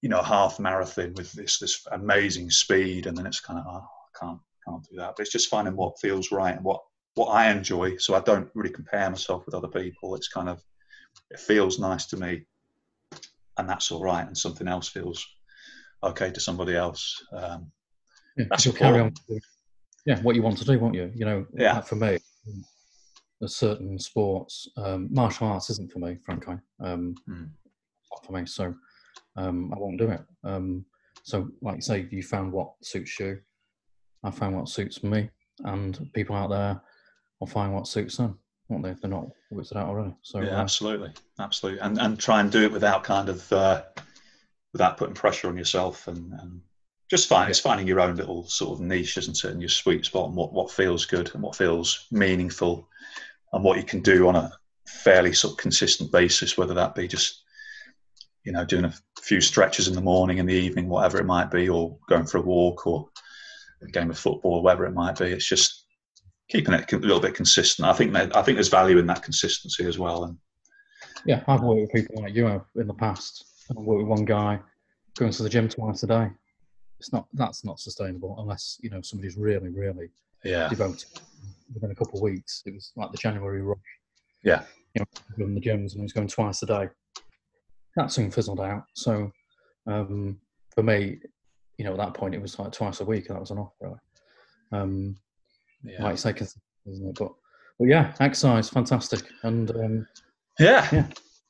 you 0.02 0.08
know, 0.08 0.20
a 0.20 0.24
half 0.24 0.60
marathon 0.60 1.14
with 1.14 1.32
this 1.32 1.58
this 1.58 1.84
amazing 1.90 2.50
speed, 2.50 3.06
and 3.06 3.16
then 3.16 3.26
it's 3.26 3.40
kind 3.40 3.58
of, 3.58 3.64
oh, 3.68 3.84
I 3.84 4.24
can't 4.24 4.40
can't 4.68 4.82
do 4.90 4.96
that. 4.96 5.14
But 5.16 5.22
it's 5.22 5.32
just 5.32 5.48
finding 5.48 5.76
what 5.76 5.98
feels 6.00 6.32
right 6.32 6.54
and 6.54 6.64
what 6.64 6.80
what 7.14 7.28
I 7.28 7.50
enjoy. 7.50 7.96
So 7.96 8.14
I 8.14 8.20
don't 8.20 8.50
really 8.54 8.72
compare 8.72 9.08
myself 9.08 9.46
with 9.46 9.54
other 9.54 9.68
people. 9.68 10.14
It's 10.14 10.28
kind 10.28 10.48
of 10.48 10.62
it 11.30 11.40
feels 11.40 11.78
nice 11.78 12.06
to 12.06 12.16
me, 12.16 12.42
and 13.58 13.68
that's 13.68 13.90
all 13.90 14.02
right. 14.02 14.26
And 14.26 14.36
something 14.36 14.68
else 14.68 14.88
feels 14.88 15.26
okay 16.02 16.30
to 16.30 16.40
somebody 16.40 16.76
else. 16.76 17.24
Um, 17.32 17.70
yeah, 18.36 18.44
that's 18.50 18.70
carry 18.72 19.00
on. 19.00 19.14
Yeah, 20.04 20.20
what 20.20 20.36
you 20.36 20.42
want 20.42 20.58
to 20.58 20.64
do, 20.64 20.78
won't 20.78 20.94
you? 20.94 21.10
You 21.14 21.24
know, 21.24 21.46
yeah. 21.54 21.80
for 21.80 21.96
me, 21.96 22.18
there's 23.40 23.56
certain 23.56 23.98
sports. 23.98 24.68
Um, 24.76 25.08
martial 25.10 25.48
arts 25.48 25.70
isn't 25.70 25.90
for 25.90 25.98
me, 25.98 26.16
frankly. 26.24 26.56
Um, 26.80 27.14
mm. 27.28 27.48
Not 28.12 28.24
for 28.24 28.32
me, 28.32 28.46
so 28.46 28.74
um, 29.36 29.72
I 29.74 29.78
won't 29.78 29.98
do 29.98 30.10
it. 30.10 30.20
Um, 30.44 30.84
so, 31.24 31.48
like 31.60 31.76
you 31.76 31.82
say, 31.82 32.08
you 32.10 32.22
found 32.22 32.52
what 32.52 32.72
suits 32.82 33.18
you. 33.18 33.40
I 34.26 34.30
found 34.30 34.56
what 34.56 34.68
suits 34.68 35.04
me, 35.04 35.30
and 35.64 36.10
people 36.12 36.34
out 36.34 36.50
there 36.50 36.80
will 37.38 37.46
find 37.46 37.72
what 37.72 37.86
suits 37.86 38.16
them, 38.16 38.38
won't 38.68 38.82
they? 38.82 38.90
If 38.90 39.00
they're 39.00 39.10
not 39.10 39.28
worked 39.50 39.70
it 39.70 39.76
out 39.76 39.88
already. 39.88 40.14
So 40.22 40.40
yeah, 40.40 40.56
uh, 40.56 40.62
absolutely, 40.62 41.12
absolutely, 41.38 41.80
and 41.80 41.98
and 41.98 42.18
try 42.18 42.40
and 42.40 42.50
do 42.50 42.64
it 42.64 42.72
without 42.72 43.04
kind 43.04 43.28
of 43.28 43.52
uh, 43.52 43.82
without 44.72 44.96
putting 44.96 45.14
pressure 45.14 45.48
on 45.48 45.56
yourself, 45.56 46.08
and, 46.08 46.32
and 46.40 46.60
just 47.08 47.28
find 47.28 47.48
it's 47.48 47.60
finding 47.60 47.86
your 47.86 48.00
own 48.00 48.16
little 48.16 48.44
sort 48.48 48.78
of 48.78 48.84
niche, 48.84 49.16
isn't 49.16 49.44
it, 49.44 49.50
and 49.52 49.62
your 49.62 49.68
sweet 49.68 50.04
spot, 50.04 50.26
and 50.26 50.36
what 50.36 50.52
what 50.52 50.72
feels 50.72 51.06
good 51.06 51.30
and 51.32 51.42
what 51.42 51.56
feels 51.56 52.06
meaningful, 52.10 52.88
and 53.52 53.62
what 53.62 53.78
you 53.78 53.84
can 53.84 54.00
do 54.00 54.26
on 54.26 54.34
a 54.34 54.52
fairly 54.88 55.32
sort 55.32 55.52
of 55.52 55.58
consistent 55.58 56.10
basis, 56.10 56.58
whether 56.58 56.74
that 56.74 56.96
be 56.96 57.06
just 57.06 57.44
you 58.42 58.50
know 58.50 58.64
doing 58.64 58.86
a 58.86 58.94
few 59.20 59.40
stretches 59.40 59.86
in 59.86 59.94
the 59.94 60.00
morning, 60.00 60.38
in 60.38 60.46
the 60.46 60.54
evening, 60.54 60.88
whatever 60.88 61.18
it 61.18 61.26
might 61.26 61.50
be, 61.50 61.68
or 61.68 61.96
going 62.08 62.26
for 62.26 62.38
a 62.38 62.42
walk, 62.42 62.88
or 62.88 63.08
a 63.88 63.90
game 63.90 64.10
of 64.10 64.18
football, 64.18 64.62
whatever 64.62 64.86
it 64.86 64.94
might 64.94 65.18
be. 65.18 65.26
It's 65.26 65.48
just 65.48 65.86
keeping 66.48 66.74
it 66.74 66.92
a 66.92 66.98
little 66.98 67.20
bit 67.20 67.34
consistent. 67.34 67.88
I 67.88 67.92
think 67.92 68.12
that, 68.12 68.36
I 68.36 68.42
think 68.42 68.56
there's 68.56 68.68
value 68.68 68.98
in 68.98 69.06
that 69.06 69.22
consistency 69.22 69.84
as 69.86 69.98
well. 69.98 70.24
And 70.24 70.38
yeah, 71.24 71.42
I've 71.48 71.62
worked 71.62 71.80
with 71.80 71.92
people 71.92 72.22
like 72.22 72.34
you 72.34 72.46
have 72.46 72.64
in 72.76 72.86
the 72.86 72.94
past. 72.94 73.44
I've 73.70 73.76
worked 73.76 74.02
with 74.02 74.08
one 74.08 74.24
guy 74.24 74.60
going 75.18 75.32
to 75.32 75.42
the 75.42 75.48
gym 75.48 75.68
twice 75.68 76.02
a 76.02 76.06
day. 76.06 76.30
It's 76.98 77.12
not 77.12 77.26
that's 77.34 77.64
not 77.64 77.80
sustainable 77.80 78.36
unless 78.38 78.78
you 78.80 78.88
know 78.90 79.02
somebody's 79.02 79.36
really 79.36 79.68
really 79.68 80.08
yeah 80.44 80.68
devoted. 80.68 81.08
Within 81.74 81.90
a 81.90 81.94
couple 81.94 82.18
of 82.18 82.22
weeks, 82.22 82.62
it 82.64 82.72
was 82.72 82.92
like 82.96 83.10
the 83.10 83.18
January 83.18 83.60
rush. 83.60 83.78
Yeah, 84.42 84.62
you 84.94 85.04
know, 85.36 85.44
in 85.44 85.54
the 85.54 85.60
gyms 85.60 85.92
and 85.92 85.96
he 85.96 86.02
was 86.02 86.12
going 86.12 86.28
twice 86.28 86.62
a 86.62 86.66
day. 86.66 86.88
That 87.96 88.12
soon 88.12 88.30
fizzled 88.30 88.60
out. 88.60 88.84
So 88.94 89.30
um, 89.86 90.38
for 90.74 90.82
me, 90.82 91.18
you 91.78 91.84
know, 91.84 91.92
at 91.92 91.98
that 91.98 92.14
point, 92.14 92.34
it 92.34 92.42
was 92.42 92.58
like 92.58 92.72
twice 92.72 93.00
a 93.00 93.04
week. 93.04 93.28
And 93.28 93.36
that 93.36 93.40
was 93.40 93.50
enough, 93.50 93.72
really. 93.80 93.98
Um, 94.72 95.16
yeah. 95.82 96.02
like 96.02 96.18
say, 96.18 96.30
isn't 96.30 97.08
it? 97.08 97.16
But, 97.18 97.32
but 97.78 97.88
yeah, 97.88 98.14
exercise, 98.20 98.68
fantastic, 98.68 99.22
and 99.42 99.70
um, 99.70 100.06
yeah. 100.58 100.88
yeah. 100.92 101.06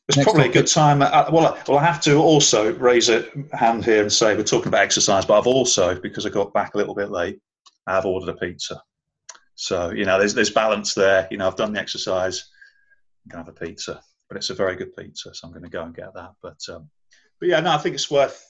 It's 0.08 0.16
Next 0.16 0.26
probably 0.26 0.44
topic. 0.44 0.56
a 0.56 0.58
good 0.60 0.68
time. 0.68 1.02
Uh, 1.02 1.28
well, 1.32 1.58
well, 1.66 1.78
I 1.78 1.84
have 1.84 2.00
to 2.02 2.14
also 2.18 2.72
raise 2.74 3.08
a 3.08 3.28
hand 3.52 3.84
here 3.84 4.02
and 4.02 4.12
say 4.12 4.36
we're 4.36 4.44
talking 4.44 4.68
about 4.68 4.82
exercise, 4.82 5.24
but 5.24 5.36
I've 5.36 5.48
also, 5.48 6.00
because 6.00 6.24
I 6.24 6.28
got 6.28 6.54
back 6.54 6.74
a 6.74 6.78
little 6.78 6.94
bit 6.94 7.10
late, 7.10 7.40
I've 7.88 8.04
ordered 8.04 8.28
a 8.28 8.38
pizza. 8.38 8.80
So 9.56 9.90
you 9.90 10.04
know, 10.04 10.18
there's 10.18 10.34
there's 10.34 10.50
balance 10.50 10.94
there. 10.94 11.26
You 11.30 11.38
know, 11.38 11.48
I've 11.48 11.56
done 11.56 11.72
the 11.72 11.80
exercise, 11.80 12.50
I'm 13.24 13.30
gonna 13.30 13.44
have 13.44 13.54
a 13.56 13.66
pizza, 13.66 14.00
but 14.28 14.36
it's 14.36 14.50
a 14.50 14.54
very 14.54 14.76
good 14.76 14.94
pizza, 14.94 15.34
so 15.34 15.46
I'm 15.46 15.52
going 15.52 15.64
to 15.64 15.70
go 15.70 15.82
and 15.82 15.94
get 15.94 16.14
that. 16.14 16.32
But 16.42 16.58
um, 16.68 16.88
but 17.40 17.48
yeah, 17.48 17.60
no, 17.60 17.72
I 17.72 17.78
think 17.78 17.94
it's 17.94 18.10
worth. 18.10 18.42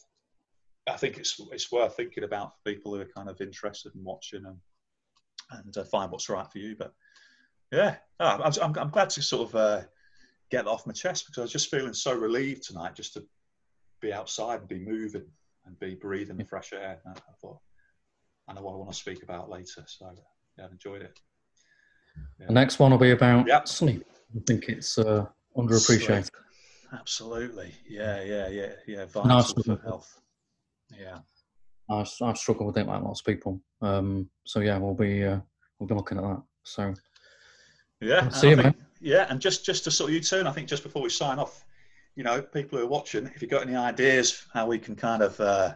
I 0.89 0.97
think 0.97 1.19
it's 1.19 1.41
it's 1.53 1.73
worth 1.73 1.97
thinking 1.97 2.25
about 2.25 2.53
for 2.55 2.73
people 2.73 2.95
who 2.95 3.01
are 3.01 3.11
kind 3.17 3.29
of 3.29 3.41
interested 3.41 3.95
in 3.95 4.05
watching 4.05 4.45
and 4.47 4.57
and 5.51 5.77
uh, 5.77 5.85
find 5.85 6.11
what's 6.11 6.29
right 6.29 6.51
for 6.51 6.59
you. 6.59 6.77
But 6.77 6.93
yeah, 7.73 7.97
I'm, 8.21 8.41
I'm, 8.43 8.79
I'm, 8.79 8.91
glad 8.91 9.11
to 9.11 9.23
sort 9.23 9.49
of 9.49 9.55
uh, 9.55 9.83
get 10.51 10.65
that 10.65 10.71
off 10.71 10.87
my 10.87 10.93
chest 10.93 11.27
because 11.27 11.39
I 11.39 11.43
was 11.43 11.53
just 11.53 11.71
feeling 11.71 11.93
so 11.93 12.15
relieved 12.15 12.63
tonight 12.63 12.95
just 12.95 13.15
to 13.15 13.25
be 14.01 14.13
outside 14.13 14.61
and 14.61 14.69
be 14.69 14.79
moving 14.79 15.27
and 15.67 15.79
be 15.79 15.95
breathing 15.95 16.37
the 16.37 16.45
fresh 16.45 16.73
air. 16.73 17.01
And 17.05 17.17
I 17.17 17.33
thought, 17.41 17.59
I 18.49 18.55
know 18.55 18.63
what 18.63 18.75
I 18.75 18.77
want 18.77 18.91
to 18.93 18.97
speak 18.97 19.23
about 19.23 19.51
later. 19.51 19.85
So 19.87 20.13
yeah, 20.59 20.65
I've 20.65 20.73
enjoyed 20.73 21.03
it. 21.03 21.19
Yeah. 22.41 22.47
The 22.47 22.55
next 22.55 22.79
one 22.79 22.93
will 22.93 22.99
be 22.99 23.11
about 23.11 23.47
yep. 23.47 23.69
sleep. 23.69 24.07
I 24.35 24.41
think 24.47 24.69
it's 24.69 24.99
uh, 24.99 25.27
underappreciated. 25.57 26.31
Sleep. 26.31 26.31
Absolutely. 26.93 27.75
Yeah, 27.89 28.23
yeah, 28.23 28.49
yeah, 28.49 28.73
yeah. 28.87 29.05
Vital 29.07 29.43
for 29.43 29.81
health. 29.83 30.21
Yeah. 30.91 31.19
I, 31.89 32.05
I 32.23 32.33
struggle 32.35 32.67
with 32.67 32.79
it 32.79 32.87
like 32.87 33.03
lots 33.03 33.21
of 33.21 33.27
people. 33.27 33.61
Um, 33.81 34.29
so 34.45 34.61
yeah, 34.61 34.79
we'll 34.79 34.95
be 34.95 35.25
uh, 35.25 35.39
we'll 35.79 35.87
be 35.87 35.95
looking 35.95 36.19
at 36.19 36.25
that. 36.25 36.43
So 36.65 36.95
yeah, 38.01 38.29
see 38.29 38.51
you, 38.51 38.57
think, 38.57 38.77
man. 38.77 38.87
Yeah, 39.01 39.27
and 39.29 39.41
just 39.41 39.65
just 39.65 39.85
to 39.85 39.91
sort 39.91 40.11
of 40.11 40.15
you 40.15 40.21
tune, 40.21 40.47
I 40.47 40.53
think 40.53 40.69
just 40.69 40.83
before 40.83 41.03
we 41.03 41.11
sign 41.11 41.39
off, 41.39 41.65
you 42.17 42.25
know, 42.25 42.43
people 42.43 42.79
who 42.79 42.85
are 42.85 42.89
watching, 42.89 43.27
if 43.27 43.41
you've 43.41 43.51
got 43.51 43.63
any 43.63 43.77
ideas 43.77 44.47
how 44.53 44.67
we 44.67 44.79
can 44.79 44.97
kind 44.97 45.23
of 45.23 45.39
uh, 45.41 45.75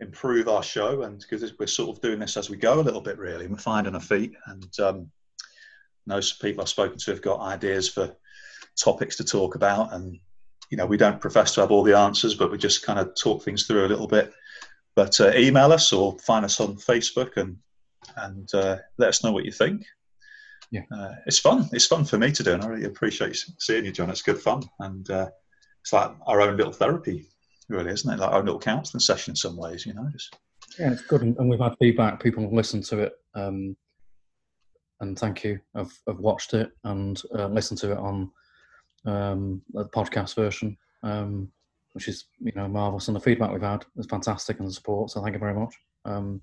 improve 0.00 0.48
our 0.48 0.62
show, 0.62 1.02
and 1.02 1.20
because 1.20 1.58
we're 1.58 1.66
sort 1.66 1.96
of 1.96 2.02
doing 2.02 2.18
this 2.18 2.36
as 2.36 2.50
we 2.50 2.56
go 2.56 2.80
a 2.80 2.82
little 2.82 3.00
bit, 3.00 3.18
really, 3.18 3.46
we're 3.46 3.56
finding 3.56 3.94
our 3.94 4.00
feet, 4.00 4.32
and 4.46 4.80
um, 4.80 5.10
people 6.40 6.62
I've 6.62 6.68
spoken 6.68 6.98
to 6.98 7.10
have 7.10 7.22
got 7.22 7.40
ideas 7.40 7.88
for 7.88 8.14
topics 8.76 9.16
to 9.16 9.24
talk 9.24 9.54
about, 9.54 9.92
and 9.94 10.18
you 10.72 10.76
know, 10.76 10.86
we 10.86 10.96
don't 10.96 11.20
profess 11.20 11.54
to 11.54 11.60
have 11.60 11.70
all 11.70 11.84
the 11.84 11.96
answers, 11.96 12.34
but 12.34 12.50
we 12.50 12.58
just 12.58 12.84
kind 12.84 12.98
of 12.98 13.14
talk 13.14 13.44
things 13.44 13.66
through 13.66 13.86
a 13.86 13.92
little 13.92 14.08
bit 14.08 14.32
but 14.94 15.20
uh, 15.20 15.32
email 15.34 15.72
us 15.72 15.92
or 15.92 16.18
find 16.18 16.44
us 16.44 16.60
on 16.60 16.76
Facebook 16.76 17.36
and 17.36 17.56
and 18.16 18.52
uh, 18.54 18.78
let 18.98 19.10
us 19.10 19.22
know 19.22 19.32
what 19.32 19.44
you 19.44 19.52
think. 19.52 19.84
Yeah, 20.70 20.82
uh, 20.90 21.14
it's 21.26 21.38
fun. 21.38 21.68
It's 21.72 21.86
fun 21.86 22.04
for 22.04 22.18
me 22.18 22.32
to 22.32 22.42
do, 22.42 22.52
and 22.52 22.62
I 22.62 22.66
really 22.66 22.86
appreciate 22.86 23.36
seeing 23.58 23.84
you, 23.84 23.92
John. 23.92 24.10
It's 24.10 24.22
good 24.22 24.40
fun, 24.40 24.62
and 24.80 25.08
uh, 25.10 25.28
it's 25.82 25.92
like 25.92 26.10
our 26.26 26.40
own 26.40 26.56
little 26.56 26.72
therapy, 26.72 27.28
really, 27.68 27.92
isn't 27.92 28.12
it? 28.12 28.18
Like 28.18 28.30
our 28.30 28.38
own 28.38 28.46
little 28.46 28.60
counselling 28.60 29.00
session 29.00 29.32
in 29.32 29.36
some 29.36 29.56
ways, 29.56 29.86
you 29.86 29.94
know. 29.94 30.08
Just... 30.10 30.36
Yeah, 30.78 30.92
it's 30.92 31.02
good, 31.02 31.22
and 31.22 31.48
we've 31.48 31.60
had 31.60 31.76
feedback. 31.78 32.22
People 32.22 32.42
have 32.42 32.52
listened 32.52 32.84
to 32.86 33.00
it, 33.00 33.12
um, 33.34 33.76
and 35.00 35.18
thank 35.18 35.44
you. 35.44 35.60
I've, 35.74 35.92
I've 36.08 36.18
watched 36.18 36.54
it 36.54 36.72
and 36.84 37.20
uh, 37.34 37.46
listened 37.48 37.78
to 37.80 37.92
it 37.92 37.98
on 37.98 38.30
um, 39.04 39.62
the 39.72 39.86
podcast 39.86 40.34
version. 40.34 40.76
Um, 41.02 41.50
which 41.92 42.08
is 42.08 42.26
you 42.40 42.52
know 42.54 42.68
marvelous. 42.68 43.08
And 43.08 43.16
the 43.16 43.20
feedback 43.20 43.52
we've 43.52 43.62
had 43.62 43.84
is 43.96 44.06
fantastic, 44.06 44.58
and 44.58 44.68
the 44.68 44.72
support. 44.72 45.10
So 45.10 45.22
thank 45.22 45.34
you 45.34 45.38
very 45.40 45.54
much. 45.54 45.74
Um, 46.04 46.40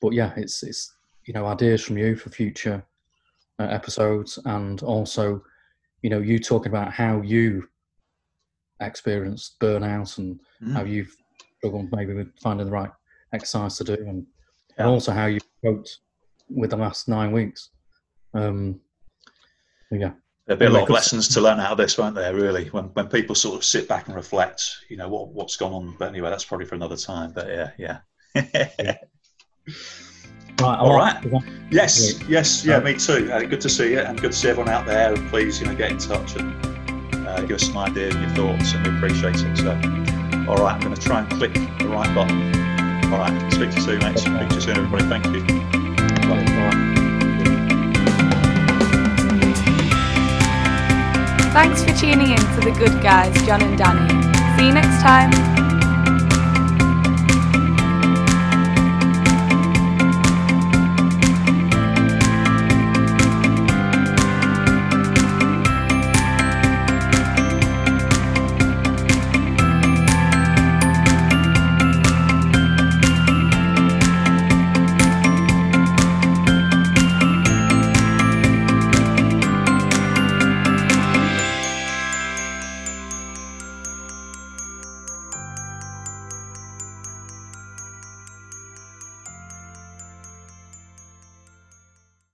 but 0.00 0.12
yeah, 0.12 0.32
it's 0.36 0.62
it's 0.62 0.92
you 1.24 1.34
know 1.34 1.46
ideas 1.46 1.82
from 1.82 1.98
you 1.98 2.16
for 2.16 2.30
future 2.30 2.82
uh, 3.58 3.64
episodes, 3.64 4.38
and 4.44 4.82
also 4.82 5.42
you 6.02 6.10
know 6.10 6.20
you 6.20 6.38
talking 6.38 6.72
about 6.72 6.92
how 6.92 7.20
you 7.20 7.68
experienced 8.80 9.58
burnout 9.60 10.16
and 10.18 10.40
mm. 10.62 10.72
how 10.72 10.82
you've 10.82 11.14
struggled 11.58 11.92
maybe 11.92 12.14
with 12.14 12.32
finding 12.40 12.66
the 12.66 12.72
right 12.72 12.90
exercise 13.32 13.76
to 13.78 13.84
do, 13.84 13.94
and, 13.94 14.26
yeah. 14.70 14.84
and 14.84 14.88
also 14.88 15.12
how 15.12 15.26
you 15.26 15.40
coped 15.64 15.98
with 16.48 16.70
the 16.70 16.76
last 16.76 17.08
nine 17.08 17.32
weeks. 17.32 17.70
Um, 18.32 18.80
yeah, 19.90 20.12
There'll 20.50 20.58
be 20.58 20.66
a 20.66 20.70
lot 20.70 20.82
of 20.82 20.90
lessons 20.90 21.28
to 21.28 21.40
learn 21.40 21.60
out 21.60 21.70
of 21.70 21.78
this, 21.78 21.96
won't 21.96 22.16
there? 22.16 22.34
Really, 22.34 22.66
when 22.70 22.86
when 22.86 23.06
people 23.06 23.36
sort 23.36 23.54
of 23.54 23.64
sit 23.64 23.86
back 23.86 24.08
and 24.08 24.16
reflect, 24.16 24.78
you 24.88 24.96
know 24.96 25.08
what 25.08 25.28
what's 25.28 25.54
gone 25.54 25.72
on. 25.72 25.94
But 25.96 26.08
anyway, 26.08 26.28
that's 26.28 26.44
probably 26.44 26.66
for 26.66 26.74
another 26.74 26.96
time. 26.96 27.30
But 27.30 27.46
yeah, 27.46 28.00
yeah. 28.34 28.96
Right, 30.60 30.78
All 30.78 30.94
right. 30.94 31.24
right. 31.24 31.42
Yes, 31.70 32.20
yes, 32.28 32.66
yeah, 32.66 32.80
me 32.80 32.94
too. 32.94 33.30
Uh, 33.32 33.40
good 33.44 33.62
to 33.62 33.68
see 33.68 33.92
you, 33.92 34.00
and 34.00 34.20
good 34.20 34.32
to 34.32 34.36
see 34.36 34.48
everyone 34.48 34.70
out 34.70 34.84
there. 34.84 35.14
And 35.14 35.30
please, 35.30 35.58
you 35.58 35.66
know, 35.66 35.74
get 35.74 35.92
in 35.92 35.98
touch 35.98 36.36
and 36.36 37.26
uh, 37.26 37.40
give 37.42 37.52
us 37.52 37.68
some 37.68 37.78
ideas 37.78 38.14
and 38.14 38.24
your 38.24 38.34
thoughts, 38.34 38.74
and 38.74 38.86
we 38.86 38.94
appreciate 38.94 39.36
it. 39.36 39.56
So, 39.56 39.70
all 40.50 40.56
right, 40.56 40.74
I'm 40.74 40.80
going 40.80 40.94
to 40.94 41.00
try 41.00 41.20
and 41.20 41.30
click 41.30 41.54
the 41.54 41.88
right 41.88 42.12
button. 42.14 43.12
All 43.12 43.20
right, 43.20 43.52
speak 43.52 43.70
to 43.70 43.76
you 43.76 43.82
soon, 43.82 43.98
mate. 44.00 44.18
Speak 44.18 44.48
to 44.48 44.54
you 44.54 44.60
soon, 44.60 44.76
everybody. 44.76 45.04
Thank 45.04 45.26
you. 45.26 45.40
Right, 46.28 46.50
right. 46.50 46.99
Thanks 51.52 51.82
for 51.82 51.92
tuning 51.92 52.30
in 52.30 52.38
to 52.38 52.60
The 52.60 52.70
Good 52.78 53.02
Guys, 53.02 53.34
John 53.44 53.60
and 53.60 53.76
Danny. 53.76 54.08
See 54.56 54.66
you 54.68 54.72
next 54.72 55.02
time. 55.02 55.69